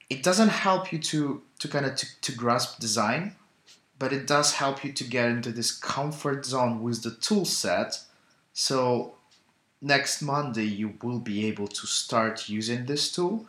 It 0.08 0.22
doesn't 0.22 0.48
help 0.48 0.92
you 0.92 0.98
to 0.98 1.42
to 1.58 1.68
kind 1.68 1.86
of 1.86 1.94
to, 1.96 2.06
to 2.22 2.32
grasp 2.32 2.80
design, 2.80 3.36
but 3.98 4.12
it 4.12 4.26
does 4.26 4.54
help 4.54 4.84
you 4.84 4.92
to 4.92 5.04
get 5.04 5.28
into 5.28 5.52
this 5.52 5.72
comfort 5.72 6.46
zone 6.46 6.82
with 6.82 7.02
the 7.02 7.10
tool 7.10 7.44
set. 7.44 8.00
So 8.52 9.14
next 9.80 10.22
Monday 10.22 10.64
you 10.64 10.94
will 11.02 11.20
be 11.20 11.46
able 11.46 11.68
to 11.68 11.86
start 11.86 12.48
using 12.48 12.86
this 12.86 13.12
tool 13.12 13.46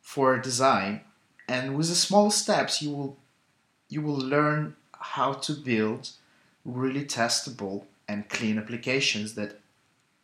for 0.00 0.38
design, 0.38 1.00
and 1.48 1.76
with 1.76 1.88
the 1.88 1.94
small 1.94 2.30
steps 2.30 2.82
you 2.82 2.90
will 2.90 3.16
you 3.88 4.02
will 4.02 4.20
learn 4.20 4.76
how 5.00 5.32
to 5.32 5.52
build 5.52 6.10
really 6.64 7.04
testable 7.04 7.84
and 8.06 8.28
clean 8.28 8.58
applications 8.58 9.34
that 9.34 9.58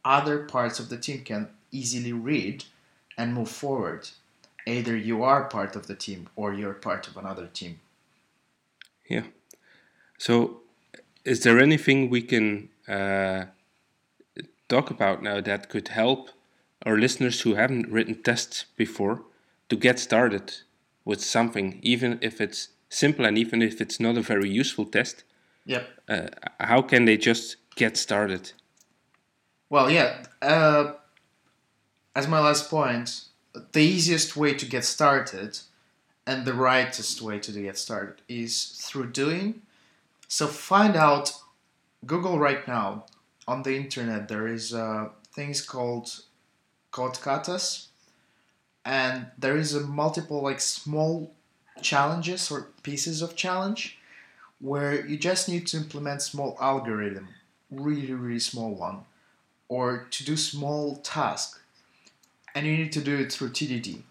other 0.09 0.39
parts 0.39 0.81
of 0.81 0.89
the 0.89 0.97
team 0.97 1.23
can 1.23 1.49
easily 1.71 2.15
read 2.15 2.65
and 3.19 3.35
move 3.35 3.51
forward. 3.51 4.09
Either 4.67 4.97
you 4.97 5.23
are 5.23 5.45
part 5.45 5.77
of 5.77 5.87
the 5.87 5.95
team 5.95 6.29
or 6.35 6.55
you're 6.55 6.73
part 6.73 7.07
of 7.07 7.17
another 7.17 7.47
team. 7.47 7.81
Yeah. 9.09 9.25
So, 10.19 10.63
is 11.25 11.43
there 11.43 11.59
anything 11.59 12.09
we 12.09 12.23
can 12.23 12.71
uh, 12.89 13.45
talk 14.69 14.91
about 14.91 15.23
now 15.23 15.41
that 15.43 15.69
could 15.69 15.89
help 15.89 16.31
our 16.87 16.97
listeners 16.97 17.43
who 17.43 17.55
haven't 17.55 17.91
written 17.91 18.23
tests 18.23 18.65
before 18.77 19.23
to 19.69 19.77
get 19.77 19.99
started 19.99 20.55
with 21.05 21.21
something, 21.21 21.79
even 21.83 22.19
if 22.23 22.41
it's 22.41 22.69
simple 22.89 23.27
and 23.27 23.37
even 23.37 23.61
if 23.61 23.81
it's 23.81 24.01
not 24.01 24.17
a 24.17 24.23
very 24.23 24.49
useful 24.49 24.87
test? 24.87 25.25
Yep. 25.67 25.89
Uh, 26.09 26.29
how 26.61 26.81
can 26.81 27.05
they 27.05 27.19
just 27.19 27.57
get 27.77 27.97
started? 27.97 28.53
Well, 29.71 29.91
yeah. 29.91 30.25
Uh, 30.41 30.95
as 32.15 32.27
my 32.29 32.41
last 32.41 32.71
point, 32.71 33.25
the 33.73 33.81
easiest 33.81 34.37
way 34.37 34.55
to 34.55 34.67
get 34.67 34.85
started 34.85 35.59
and 36.27 36.45
the 36.45 36.55
rightest 36.55 37.23
way 37.23 37.39
to 37.41 37.53
get 37.53 37.79
started 37.79 38.23
is 38.29 38.65
through 38.87 39.11
doing. 39.13 39.63
So 40.29 40.47
find 40.47 40.97
out. 40.97 41.33
Google 42.07 42.39
right 42.39 42.67
now 42.69 43.05
on 43.49 43.63
the 43.63 43.77
internet. 43.77 44.29
There 44.29 44.47
is 44.47 44.73
uh, 44.73 45.09
things 45.33 45.61
called 45.61 46.23
code 46.93 47.15
katas, 47.15 47.89
and 48.85 49.27
there 49.39 49.57
is 49.57 49.75
a 49.75 49.81
multiple 49.81 50.43
like 50.43 50.61
small 50.61 51.35
challenges 51.83 52.51
or 52.51 52.69
pieces 52.83 53.23
of 53.23 53.37
challenge 53.37 53.99
where 54.61 55.07
you 55.07 55.17
just 55.17 55.49
need 55.49 55.67
to 55.69 55.77
implement 55.77 56.23
small 56.23 56.57
algorithm, 56.61 57.29
really 57.71 58.13
really 58.13 58.41
small 58.41 58.75
one 58.75 59.05
or 59.69 60.07
to 60.11 60.25
do 60.25 60.37
small 60.37 60.97
task 60.97 61.61
and 62.55 62.67
you 62.67 62.77
need 62.77 62.93
to 62.93 63.01
do 63.01 63.17
it 63.19 63.33
through 63.33 63.51
TDD. 63.51 64.03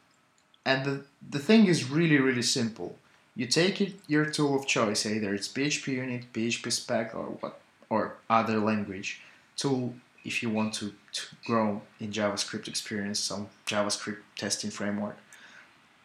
And 0.66 0.86
the, 0.86 1.06
the 1.30 1.40
thing 1.40 1.66
is 1.68 1.90
really, 1.90 2.18
really 2.18 2.42
simple. 2.42 2.96
You 3.36 3.46
take 3.48 3.82
it, 3.82 3.94
your 4.08 4.26
tool 4.26 4.56
of 4.56 4.68
choice, 4.68 5.06
either 5.06 5.34
it's 5.34 5.48
PHP 5.48 5.88
unit, 5.88 6.32
PhpSpec, 6.34 7.14
or 7.14 7.26
what, 7.40 7.60
or 7.90 8.18
other 8.30 8.60
language 8.60 9.22
tool 9.56 9.94
if 10.24 10.44
you 10.44 10.50
want 10.50 10.74
to, 10.76 10.94
to 11.14 11.22
grow 11.46 11.82
in 12.00 12.12
JavaScript 12.12 12.68
experience, 12.68 13.20
some 13.20 13.48
JavaScript 13.66 14.20
testing 14.36 14.70
framework. 14.70 15.18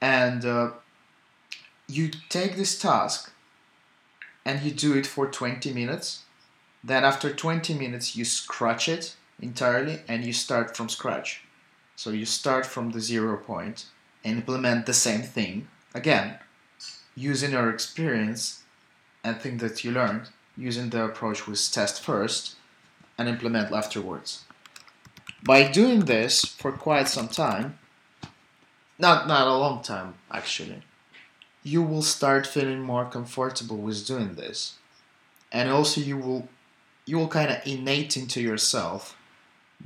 And 0.01 0.45
uh, 0.45 0.71
you 1.89 2.11
take 2.29 2.57
this 2.57 2.79
task 2.79 3.33
and 4.45 4.63
you 4.63 4.71
do 4.71 4.95
it 4.95 5.07
for 5.07 5.27
20 5.27 5.73
minutes. 5.73 6.23
Then 6.85 7.05
after 7.05 7.33
20 7.33 7.75
minutes, 7.75 8.17
you 8.17 8.25
scratch 8.25 8.89
it 8.89 9.17
entirely 9.43 10.01
and 10.09 10.25
you 10.25 10.33
start 10.33 10.75
from 10.77 10.89
scratch. 10.89 11.43
So 11.97 12.11
you 12.11 12.25
start 12.25 12.65
from 12.65 12.91
the 12.91 13.01
zero 13.01 13.37
point 13.37 13.87
and 14.25 14.39
implement 14.39 14.87
the 14.87 14.95
same 14.95 15.23
thing 15.23 15.69
again, 15.95 16.39
using 17.15 17.51
your 17.51 17.69
experience 17.69 18.63
and 19.23 19.39
thing 19.39 19.59
that 19.59 19.85
you 19.85 19.91
learned, 19.91 20.29
using 20.57 20.91
the 20.91 21.05
approach 21.05 21.47
with 21.47 21.71
test 21.73 22.03
first 22.03 22.57
and 23.19 23.29
implement 23.29 23.73
afterwards. 23.73 24.45
By 25.43 25.71
doing 25.71 26.07
this 26.07 26.45
for 26.45 26.73
quite 26.73 27.09
some 27.09 27.29
time, 27.29 27.79
not 28.99 29.27
not 29.27 29.49
a 29.49 29.57
long 29.57 29.83
time 29.83 30.15
actually, 30.31 30.83
you 31.65 31.83
will 31.83 32.03
start 32.03 32.47
feeling 32.47 32.81
more 32.81 33.05
comfortable 33.05 33.79
with 33.79 34.07
doing 34.07 34.35
this. 34.35 34.77
And 35.51 35.69
also 35.69 36.01
you 36.01 36.17
will 36.17 36.49
you 37.05 37.19
will 37.19 37.29
kind 37.29 37.51
of 37.51 37.67
innate 37.67 38.17
into 38.17 38.41
yourself 38.41 39.17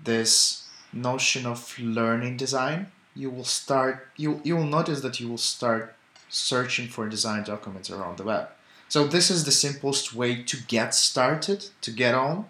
this 0.05 0.67
notion 0.93 1.47
of 1.47 1.79
learning 1.79 2.37
design. 2.37 2.93
You 3.15 3.31
will 3.31 3.45
start 3.45 4.09
you 4.17 4.41
you 4.45 4.57
will 4.57 4.67
notice 4.67 5.01
that 5.01 5.21
you 5.21 5.29
will 5.29 5.39
start 5.39 5.95
searching 6.29 6.89
for 6.89 7.09
design 7.09 7.45
documents 7.45 7.91
around 7.91 8.19
the 8.19 8.25
web. 8.25 8.49
So 8.89 9.07
this 9.07 9.31
is 9.31 9.45
the 9.45 9.51
simplest 9.51 10.15
way 10.15 10.43
to 10.43 10.57
get 10.69 10.95
started, 10.95 11.67
to 11.81 11.91
get 11.91 12.15
on. 12.15 12.47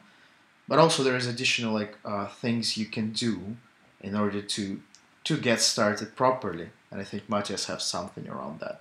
But 0.69 0.79
also 0.79 1.03
there 1.03 1.17
is 1.17 1.27
additional 1.27 1.73
like 1.73 1.97
uh, 2.05 2.27
things 2.27 2.77
you 2.77 2.87
can 2.87 3.13
do 3.13 3.57
in 4.01 4.17
order 4.17 4.43
to 4.43 4.81
to 5.25 5.37
get 5.37 5.61
started 5.61 6.17
properly. 6.17 6.69
And 6.91 7.01
I 7.01 7.05
think 7.05 7.29
Mathias 7.29 7.67
has 7.67 7.85
something 7.85 8.29
around 8.29 8.61
that. 8.61 8.81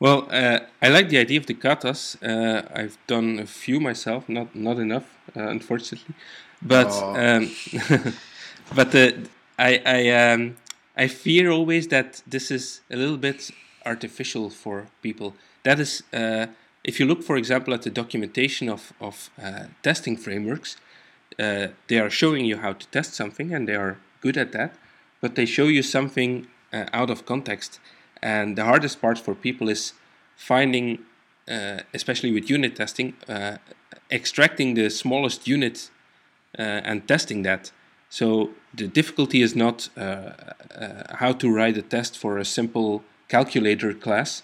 Well, 0.00 0.28
uh, 0.30 0.60
I 0.80 0.88
like 0.88 1.10
the 1.10 1.18
idea 1.18 1.38
of 1.38 1.46
the 1.46 1.54
katas. 1.54 2.16
Uh, 2.22 2.62
I've 2.74 2.96
done 3.06 3.38
a 3.38 3.46
few 3.46 3.80
myself, 3.80 4.28
not 4.28 4.54
not 4.54 4.78
enough, 4.78 5.18
uh, 5.36 5.48
unfortunately. 5.48 6.14
But 6.62 6.88
Oh. 6.92 7.14
um, 7.14 7.50
but 8.74 8.94
uh, 8.94 9.12
I 9.58 9.80
I 9.86 10.10
um, 10.32 10.56
I 10.96 11.08
fear 11.08 11.50
always 11.50 11.88
that 11.88 12.22
this 12.26 12.50
is 12.50 12.80
a 12.90 12.96
little 12.96 13.16
bit 13.16 13.50
artificial 13.86 14.50
for 14.50 14.86
people. 15.02 15.34
That 15.62 15.80
is, 15.80 16.02
uh, 16.12 16.46
if 16.84 17.00
you 17.00 17.06
look, 17.06 17.22
for 17.22 17.36
example, 17.36 17.74
at 17.74 17.82
the 17.82 17.90
documentation 17.90 18.68
of 18.68 18.92
of 19.00 19.30
uh, 19.42 19.64
testing 19.82 20.16
frameworks, 20.18 20.76
uh, 21.38 21.68
they 21.86 21.98
are 21.98 22.10
showing 22.10 22.44
you 22.44 22.58
how 22.58 22.72
to 22.74 22.86
test 22.90 23.14
something, 23.14 23.54
and 23.54 23.66
they 23.68 23.76
are 23.76 23.96
good 24.20 24.36
at 24.36 24.52
that. 24.52 24.74
But 25.20 25.34
they 25.34 25.46
show 25.46 25.68
you 25.68 25.82
something 25.82 26.46
uh, 26.72 26.84
out 26.92 27.10
of 27.10 27.24
context, 27.24 27.80
and 28.22 28.56
the 28.56 28.64
hardest 28.64 29.00
part 29.00 29.18
for 29.18 29.34
people 29.34 29.68
is 29.70 29.94
finding, 30.36 30.98
uh, 31.48 31.80
especially 31.94 32.32
with 32.32 32.50
unit 32.50 32.76
testing, 32.76 33.14
uh, 33.28 33.56
extracting 34.10 34.74
the 34.74 34.90
smallest 34.90 35.46
unit 35.48 35.90
and 36.58 37.06
testing 37.06 37.42
that. 37.42 37.72
So 38.08 38.50
the 38.74 38.88
difficulty 38.88 39.40
is 39.40 39.54
not 39.54 39.88
uh, 39.96 40.00
uh, 40.00 41.16
how 41.16 41.32
to 41.32 41.52
write 41.52 41.76
a 41.78 41.82
test 41.82 42.18
for 42.18 42.38
a 42.38 42.44
simple 42.44 43.04
calculator 43.28 43.94
class, 43.94 44.42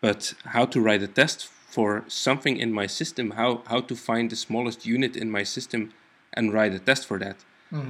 but 0.00 0.34
how 0.46 0.64
to 0.66 0.80
write 0.80 1.02
a 1.02 1.06
test 1.06 1.48
for 1.68 2.04
something 2.08 2.56
in 2.56 2.72
my 2.72 2.86
system, 2.86 3.32
how, 3.32 3.62
how 3.66 3.80
to 3.80 3.94
find 3.94 4.30
the 4.30 4.36
smallest 4.36 4.86
unit 4.86 5.16
in 5.16 5.30
my 5.30 5.42
system 5.42 5.92
and 6.32 6.52
write 6.52 6.72
a 6.72 6.78
test 6.78 7.06
for 7.06 7.18
that. 7.18 7.36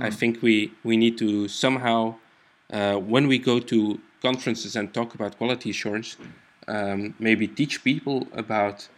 I 0.03 0.11
think 0.11 0.43
we, 0.43 0.73
we 0.83 0.97
need 0.97 1.19
to 1.19 1.47
somehow, 1.49 2.15
uh, 2.73 2.97
when 2.97 3.29
we 3.29 3.39
go 3.39 3.61
to 3.61 4.01
conferences 4.23 4.75
and 4.77 4.93
talk 4.95 5.15
about 5.15 5.37
quality 5.37 5.71
assurance, 5.71 6.17
um, 6.67 7.15
maybe 7.19 7.47
teach 7.47 7.85
people 7.85 8.27
about 8.33 8.89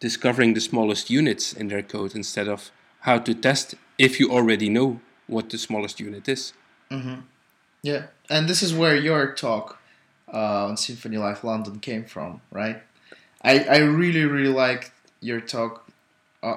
discovering 0.00 0.52
the 0.54 0.60
smallest 0.60 1.08
units 1.08 1.54
in 1.54 1.68
their 1.68 1.82
code 1.82 2.14
instead 2.14 2.48
of 2.48 2.70
how 3.00 3.18
to 3.18 3.34
test 3.34 3.74
if 3.98 4.18
you 4.20 4.30
already 4.30 4.68
know 4.68 5.00
what 5.26 5.50
the 5.50 5.58
smallest 5.58 6.00
unit 6.00 6.28
is. 6.28 6.52
Yeah, 7.82 8.06
and 8.30 8.48
this 8.48 8.62
is 8.62 8.72
where 8.74 8.96
your 8.96 9.34
talk 9.34 9.78
uh, 10.32 10.66
on 10.66 10.76
Symfony 10.76 11.18
Live 11.18 11.44
London 11.44 11.80
came 11.80 12.04
from, 12.04 12.40
right? 12.50 12.82
I, 13.42 13.60
I 13.64 13.78
really 13.78 14.24
really 14.24 14.52
like 14.52 14.92
your 15.20 15.40
talk 15.40 15.86
uh, 16.42 16.56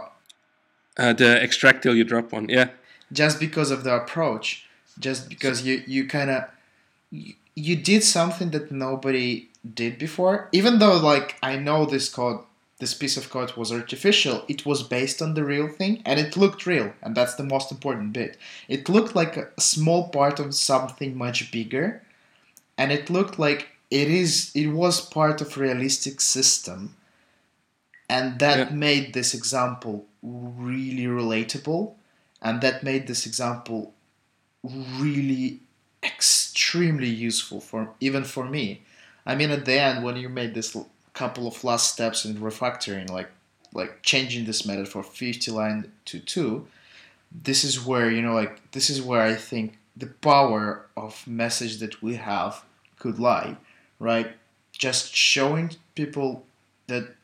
Uh, 0.97 1.13
the 1.13 1.41
extract 1.43 1.84
till 1.84 1.95
you 1.95 2.04
drop 2.04 2.32
one, 2.32 2.50
yeah. 2.50 2.69
just 3.12 3.39
because 3.39 3.71
of 3.71 3.84
the 3.84 3.93
approach, 3.95 4.67
just 5.00 5.30
because 5.30 5.63
you 5.63 5.84
you 5.88 6.08
kind 6.08 6.30
of 6.30 6.43
you, 7.12 7.34
you 7.56 7.76
did 7.76 8.04
something 8.04 8.52
that 8.52 8.71
nobody 8.71 9.47
did 9.63 9.97
before. 10.00 10.47
Even 10.52 10.80
though 10.80 10.97
like 10.97 11.36
I 11.43 11.58
know 11.58 11.86
this 11.86 12.10
code, 12.10 12.39
this 12.80 12.94
piece 12.94 13.18
of 13.18 13.30
code 13.30 13.54
was 13.58 13.72
artificial, 13.72 14.46
it 14.48 14.66
was 14.66 14.84
based 14.84 15.22
on 15.22 15.34
the 15.34 15.44
real 15.44 15.68
thing, 15.68 16.02
and 16.06 16.20
it 16.20 16.38
looked 16.38 16.66
real, 16.66 16.94
and 17.02 17.16
that's 17.16 17.36
the 17.36 17.44
most 17.44 17.72
important 17.72 18.13
bit. 18.13 18.38
It 18.68 18.90
looked 18.90 19.16
like 19.16 19.38
a 19.38 19.50
small 19.60 20.10
part 20.10 20.40
of 20.40 20.54
something 20.56 21.18
much 21.18 21.52
bigger, 21.52 22.04
and 22.78 22.92
it 22.92 23.10
looked 23.10 23.40
like 23.40 23.70
it 23.92 24.10
is 24.10 24.52
it 24.56 24.68
was 24.68 25.02
part 25.02 25.42
of 25.42 25.58
a 25.58 25.60
realistic 25.62 26.22
system 26.22 26.96
and 28.10 28.40
that 28.40 28.58
Yeah. 28.58 28.76
made 28.76 29.13
this 29.13 29.34
example 29.34 30.06
really 30.22 31.06
relatable 31.08 31.96
and 32.42 32.62
that 32.62 32.84
made 32.84 33.08
this 33.08 33.26
example 33.26 33.94
really 34.63 35.62
extremely 36.04 37.10
useful 37.10 37.60
for 37.62 37.94
even 38.00 38.24
for 38.24 38.46
me 38.46 38.82
i 39.26 39.36
mean 39.36 39.52
at 39.52 39.66
the 39.66 39.80
end 39.80 40.04
when 40.04 40.16
you 40.18 40.30
made 40.30 40.54
this 40.54 40.76
couple 41.17 41.47
of 41.47 41.63
last 41.63 41.93
steps 41.93 42.25
in 42.25 42.36
refactoring 42.38 43.10
like 43.10 43.30
like 43.73 44.01
changing 44.01 44.45
this 44.45 44.65
method 44.65 44.88
for 44.88 45.03
50 45.03 45.51
line 45.51 45.91
to 46.06 46.19
2 46.19 46.67
this 47.32 47.63
is 47.63 47.86
where 47.86 48.10
you 48.10 48.21
know 48.21 48.34
like 48.34 48.53
this 48.71 48.89
is 48.89 49.01
where 49.01 49.21
i 49.21 49.36
think 49.36 49.77
the 49.95 50.08
power 50.32 50.86
of 50.95 51.27
message 51.27 51.80
that 51.80 52.01
we 52.01 52.15
have 52.15 52.63
could 52.99 53.19
lie 53.19 53.58
right? 53.99 54.34
Just 54.71 55.13
showing 55.13 55.71
people 55.95 56.45
that 56.88 57.15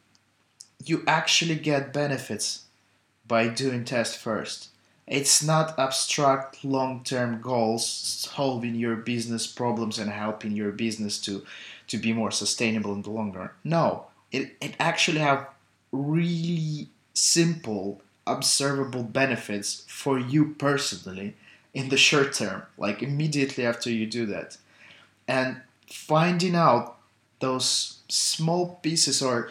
you 0.83 1.03
actually 1.07 1.55
get 1.55 1.93
benefits 1.93 2.65
by 3.27 3.47
doing 3.47 3.85
test 3.85 4.17
first 4.17 4.69
it's 5.07 5.43
not 5.43 5.77
abstract 5.77 6.63
long-term 6.63 7.41
goals 7.41 7.85
solving 7.85 8.75
your 8.75 8.95
business 8.95 9.45
problems 9.47 9.99
and 9.99 10.09
helping 10.09 10.53
your 10.53 10.71
business 10.71 11.19
to 11.19 11.45
to 11.87 11.97
be 11.97 12.13
more 12.13 12.31
sustainable 12.31 12.93
in 12.93 13.01
the 13.01 13.09
long 13.09 13.31
run. 13.33 13.49
No 13.63 14.07
it, 14.33 14.57
it 14.59 14.75
actually 14.79 15.19
have 15.19 15.47
really 15.93 16.89
simple 17.13 18.01
observable 18.25 19.03
benefits 19.03 19.85
for 19.87 20.17
you 20.17 20.55
personally 20.55 21.35
in 21.73 21.89
the 21.89 21.97
short 21.97 22.33
term 22.33 22.63
like 22.77 23.03
immediately 23.03 23.65
after 23.65 23.89
you 23.89 24.05
do 24.05 24.25
that. 24.25 24.57
And 25.27 25.61
finding 25.89 26.55
out 26.55 26.97
those 27.39 27.99
small 28.09 28.79
pieces 28.81 29.21
or 29.21 29.49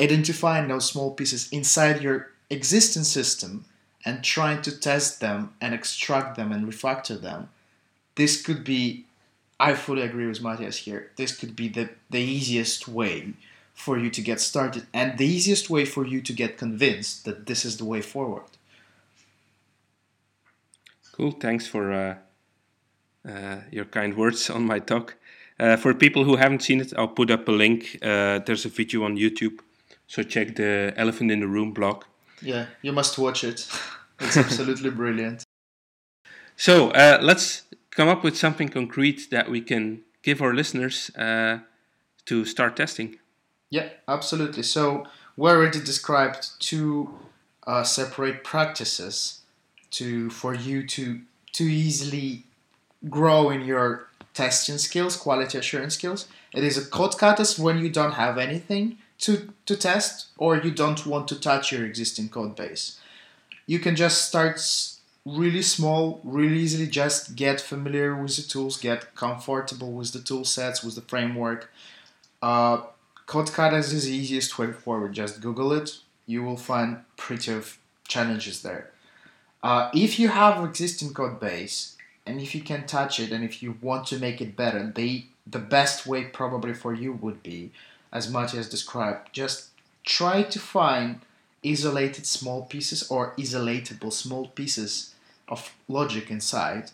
identifying 0.00 0.68
those 0.68 0.86
small 0.86 1.12
pieces 1.12 1.48
inside 1.52 2.00
your 2.00 2.30
existing 2.50 3.04
system 3.04 3.64
and 4.04 4.24
trying 4.24 4.60
to 4.62 4.76
test 4.78 5.20
them 5.20 5.54
and 5.60 5.74
extract 5.74 6.36
them 6.36 6.52
and 6.52 6.66
refactor 6.66 7.20
them 7.20 7.48
this 8.16 8.42
could 8.42 8.64
be 8.64 9.04
i 9.58 9.74
fully 9.74 10.02
agree 10.02 10.26
with 10.26 10.42
mathias 10.42 10.78
here 10.78 11.10
this 11.16 11.36
could 11.36 11.54
be 11.56 11.68
the, 11.68 11.88
the 12.10 12.20
easiest 12.20 12.88
way 12.88 13.34
for 13.74 13.98
you 13.98 14.10
to 14.10 14.20
get 14.20 14.40
started 14.40 14.86
and 14.92 15.18
the 15.18 15.26
easiest 15.26 15.70
way 15.70 15.84
for 15.84 16.06
you 16.06 16.20
to 16.20 16.32
get 16.32 16.58
convinced 16.58 17.24
that 17.24 17.46
this 17.46 17.64
is 17.64 17.78
the 17.78 17.84
way 17.84 18.00
forward 18.00 18.44
Cool. 21.12 21.32
Thanks 21.32 21.66
for 21.66 21.92
uh, 21.92 22.14
uh, 23.28 23.58
your 23.70 23.84
kind 23.84 24.16
words 24.16 24.48
on 24.48 24.64
my 24.64 24.78
talk. 24.78 25.16
Uh, 25.60 25.76
for 25.76 25.92
people 25.92 26.24
who 26.24 26.36
haven't 26.36 26.62
seen 26.62 26.80
it, 26.80 26.92
I'll 26.96 27.06
put 27.06 27.30
up 27.30 27.46
a 27.48 27.52
link. 27.52 27.98
Uh, 28.02 28.38
there's 28.38 28.64
a 28.64 28.70
video 28.70 29.04
on 29.04 29.18
YouTube, 29.18 29.60
so 30.06 30.22
check 30.22 30.56
the 30.56 30.94
Elephant 30.96 31.30
in 31.30 31.40
the 31.40 31.46
Room 31.46 31.72
blog. 31.72 32.04
Yeah 32.42 32.66
you 32.82 32.92
must 32.92 33.18
watch 33.18 33.44
it 33.44 33.66
it's 34.20 34.36
absolutely 34.44 34.90
brilliant 34.90 35.44
So 36.56 36.90
uh, 36.90 37.18
let's 37.20 37.62
come 37.90 38.08
up 38.08 38.22
with 38.22 38.36
something 38.36 38.68
concrete 38.68 39.30
that 39.30 39.50
we 39.50 39.60
can 39.60 40.02
give 40.22 40.40
our 40.40 40.54
listeners 40.54 41.10
uh, 41.16 41.58
to 42.26 42.44
start 42.44 42.76
testing. 42.76 43.18
Yeah, 43.70 43.88
absolutely. 44.06 44.62
So 44.62 45.06
we 45.36 45.50
already 45.50 45.80
described 45.80 46.50
two 46.60 47.18
uh, 47.66 47.82
separate 47.82 48.44
practices 48.44 49.40
to 49.92 50.30
for 50.30 50.54
you 50.54 50.86
to 50.86 51.20
to 51.54 51.64
easily 51.64 52.44
grow 53.10 53.50
in 53.50 53.62
your 53.62 54.08
testing 54.34 54.78
skills, 54.78 55.16
quality 55.16 55.58
assurance 55.58 55.94
skills. 55.94 56.28
It 56.54 56.64
is 56.64 56.78
a 56.78 56.88
code 56.88 57.12
katas 57.12 57.58
when 57.58 57.78
you 57.78 57.90
don't 57.90 58.12
have 58.12 58.38
anything 58.38 58.98
to 59.22 59.52
to 59.66 59.76
test 59.76 60.26
or 60.36 60.56
you 60.56 60.70
don't 60.70 61.06
want 61.06 61.28
to 61.28 61.40
touch 61.40 61.72
your 61.72 61.84
existing 61.86 62.28
code 62.28 62.54
base. 62.56 63.00
You 63.66 63.78
can 63.78 63.96
just 63.96 64.26
start 64.28 64.60
really 65.24 65.62
small, 65.62 66.20
really 66.24 66.58
easily. 66.58 66.88
Just 66.88 67.36
get 67.36 67.60
familiar 67.60 68.14
with 68.14 68.36
the 68.36 68.42
tools, 68.42 68.76
get 68.76 69.14
comfortable 69.14 69.92
with 69.92 70.12
the 70.12 70.20
tool 70.20 70.44
sets, 70.44 70.82
with 70.82 70.96
the 70.96 71.00
framework. 71.02 71.70
Uh, 72.42 72.82
is 73.34 74.04
the 74.04 74.12
easiest 74.12 74.58
way 74.58 74.72
forward. 74.72 75.12
Just 75.12 75.40
Google 75.40 75.72
it. 75.72 75.98
You 76.26 76.42
will 76.42 76.56
find 76.56 77.04
pretty 77.16 77.52
of 77.52 77.78
challenges 78.06 78.62
there. 78.62 78.90
Uh, 79.62 79.90
if 79.94 80.18
you 80.18 80.28
have 80.28 80.62
existing 80.64 81.14
code 81.14 81.38
base 81.38 81.96
and 82.26 82.40
if 82.40 82.54
you 82.54 82.62
can 82.62 82.84
touch 82.86 83.20
it 83.20 83.30
and 83.30 83.44
if 83.44 83.62
you 83.62 83.78
want 83.80 84.06
to 84.08 84.18
make 84.18 84.40
it 84.40 84.56
better, 84.56 84.92
the 84.94 85.26
the 85.46 85.58
best 85.58 86.06
way 86.06 86.24
probably 86.24 86.72
for 86.72 86.94
you 86.94 87.12
would 87.12 87.42
be, 87.42 87.72
as 88.12 88.30
Mathias 88.30 88.68
described, 88.68 89.32
just 89.32 89.68
try 90.04 90.42
to 90.42 90.58
find 90.58 91.20
isolated 91.64 92.26
small 92.26 92.62
pieces 92.64 93.08
or 93.10 93.34
isolatable 93.36 94.12
small 94.12 94.48
pieces 94.48 95.14
of 95.48 95.74
logic 95.88 96.30
inside, 96.30 96.90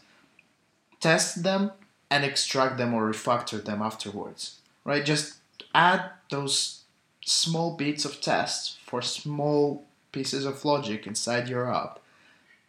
test 1.00 1.42
them 1.42 1.72
and 2.10 2.24
extract 2.24 2.76
them 2.76 2.94
or 2.94 3.10
refactor 3.10 3.64
them 3.64 3.82
afterwards. 3.82 4.58
Right? 4.84 5.04
Just 5.04 5.34
add 5.74 6.10
those 6.30 6.82
small 7.24 7.76
bits 7.76 8.04
of 8.04 8.20
tests 8.20 8.78
for 8.86 9.02
small 9.02 9.84
pieces 10.12 10.44
of 10.44 10.64
logic 10.64 11.06
inside 11.06 11.48
your 11.48 11.72
app 11.72 12.00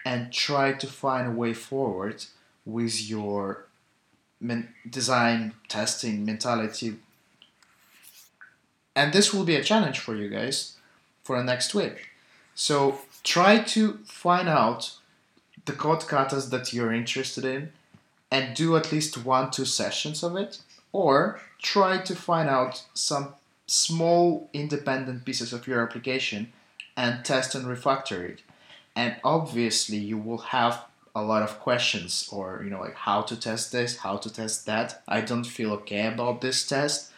and 0.05 0.31
try 0.31 0.73
to 0.73 0.87
find 0.87 1.27
a 1.27 1.31
way 1.31 1.53
forward 1.53 2.25
with 2.65 3.09
your 3.09 3.65
men- 4.39 4.73
design 4.89 5.53
testing 5.67 6.25
mentality. 6.25 6.95
And 8.99 9.13
this 9.13 9.33
will 9.33 9.45
be 9.45 9.55
a 9.55 9.63
challenge 9.63 9.97
for 9.99 10.13
you 10.13 10.27
guys 10.27 10.75
for 11.23 11.37
the 11.37 11.43
next 11.45 11.73
week. 11.73 12.09
So 12.53 12.99
try 13.23 13.59
to 13.75 13.99
find 14.03 14.49
out 14.49 14.97
the 15.63 15.71
code 15.71 16.01
katas 16.01 16.49
that 16.49 16.73
you're 16.73 16.91
interested 16.91 17.45
in 17.45 17.71
and 18.29 18.53
do 18.53 18.75
at 18.75 18.91
least 18.91 19.23
one, 19.23 19.51
two 19.51 19.63
sessions 19.63 20.21
of 20.21 20.35
it, 20.35 20.59
or 20.91 21.39
try 21.61 21.99
to 21.99 22.13
find 22.13 22.49
out 22.49 22.83
some 22.93 23.35
small 23.67 24.49
independent 24.51 25.23
pieces 25.23 25.53
of 25.53 25.65
your 25.65 25.81
application 25.81 26.51
and 26.97 27.23
test 27.23 27.55
and 27.55 27.67
refactor 27.67 28.29
it. 28.31 28.41
And 28.97 29.15
obviously, 29.23 29.97
you 29.97 30.17
will 30.17 30.43
have 30.57 30.83
a 31.15 31.23
lot 31.23 31.41
of 31.41 31.59
questions 31.61 32.27
or 32.33 32.61
you 32.63 32.69
know 32.69 32.81
like 32.81 32.95
how 32.95 33.21
to 33.21 33.35
test 33.35 33.71
this 33.71 33.97
how 33.97 34.15
to 34.15 34.31
test 34.31 34.67
that 34.67 35.01
i 35.07 35.19
don't 35.19 35.45
feel 35.57 35.71
okay 35.73 36.05
about 36.05 36.39
this 36.39 36.67
test 36.67 37.11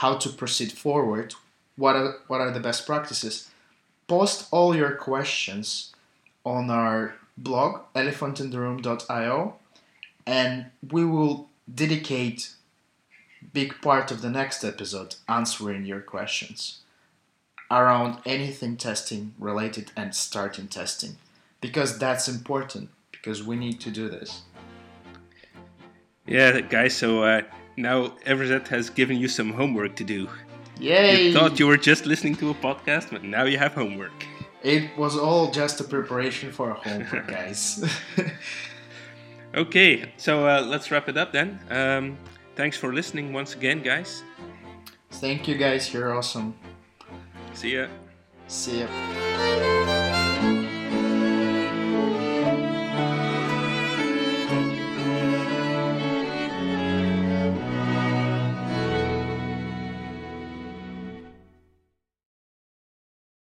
how 0.00 0.14
to 0.16 0.28
proceed 0.28 0.72
forward 0.72 1.34
what 1.76 1.96
are 1.96 2.16
what 2.26 2.40
are 2.40 2.50
the 2.50 2.60
best 2.60 2.86
practices 2.86 3.50
post 4.08 4.48
all 4.50 4.74
your 4.76 4.92
questions 4.92 5.94
on 6.44 6.70
our 6.70 7.14
blog 7.36 7.80
elephantintheroom.io 7.94 9.54
and 10.26 10.66
we 10.90 11.04
will 11.04 11.48
dedicate 11.72 12.52
big 13.52 13.80
part 13.80 14.10
of 14.10 14.22
the 14.22 14.30
next 14.30 14.64
episode 14.64 15.16
answering 15.28 15.84
your 15.84 16.00
questions 16.00 16.80
around 17.70 18.18
anything 18.24 18.76
testing 18.76 19.34
related 19.38 19.90
and 19.96 20.14
starting 20.14 20.68
testing 20.68 21.16
because 21.60 21.98
that's 21.98 22.28
important 22.28 22.88
because 23.10 23.42
we 23.42 23.56
need 23.56 23.80
to 23.80 23.90
do 23.90 24.08
this 24.08 24.42
Yeah, 26.26 26.60
guys. 26.60 26.96
So 26.96 27.22
uh, 27.22 27.42
now 27.76 28.08
Everzet 28.26 28.68
has 28.68 28.90
given 28.90 29.16
you 29.18 29.28
some 29.28 29.52
homework 29.52 29.96
to 29.96 30.04
do. 30.04 30.28
yay 30.78 31.26
You 31.28 31.32
thought 31.32 31.58
you 31.58 31.66
were 31.66 31.76
just 31.78 32.06
listening 32.06 32.36
to 32.36 32.50
a 32.50 32.54
podcast, 32.54 33.10
but 33.10 33.22
now 33.24 33.44
you 33.44 33.58
have 33.58 33.72
homework. 33.74 34.18
it 34.62 34.84
was 34.98 35.16
all 35.16 35.50
just 35.50 35.80
a 35.80 35.84
preparation 35.84 36.50
for 36.52 36.70
a 36.70 36.74
homework 36.74 37.26
guys 37.36 37.84
Okay, 39.54 40.12
so 40.18 40.46
uh, 40.46 40.60
let's 40.60 40.90
wrap 40.90 41.08
it 41.08 41.16
up 41.16 41.32
then. 41.32 41.58
Um, 41.70 42.18
thanks 42.56 42.76
for 42.76 42.92
listening 42.92 43.32
once 43.32 43.54
again, 43.54 43.80
guys. 43.82 44.22
thank 45.10 45.48
you 45.48 45.56
guys 45.56 45.92
you're 45.92 46.12
awesome 46.16 46.52
See 47.54 47.74
ya. 47.76 47.86
see 48.48 48.80
ya 48.80 48.86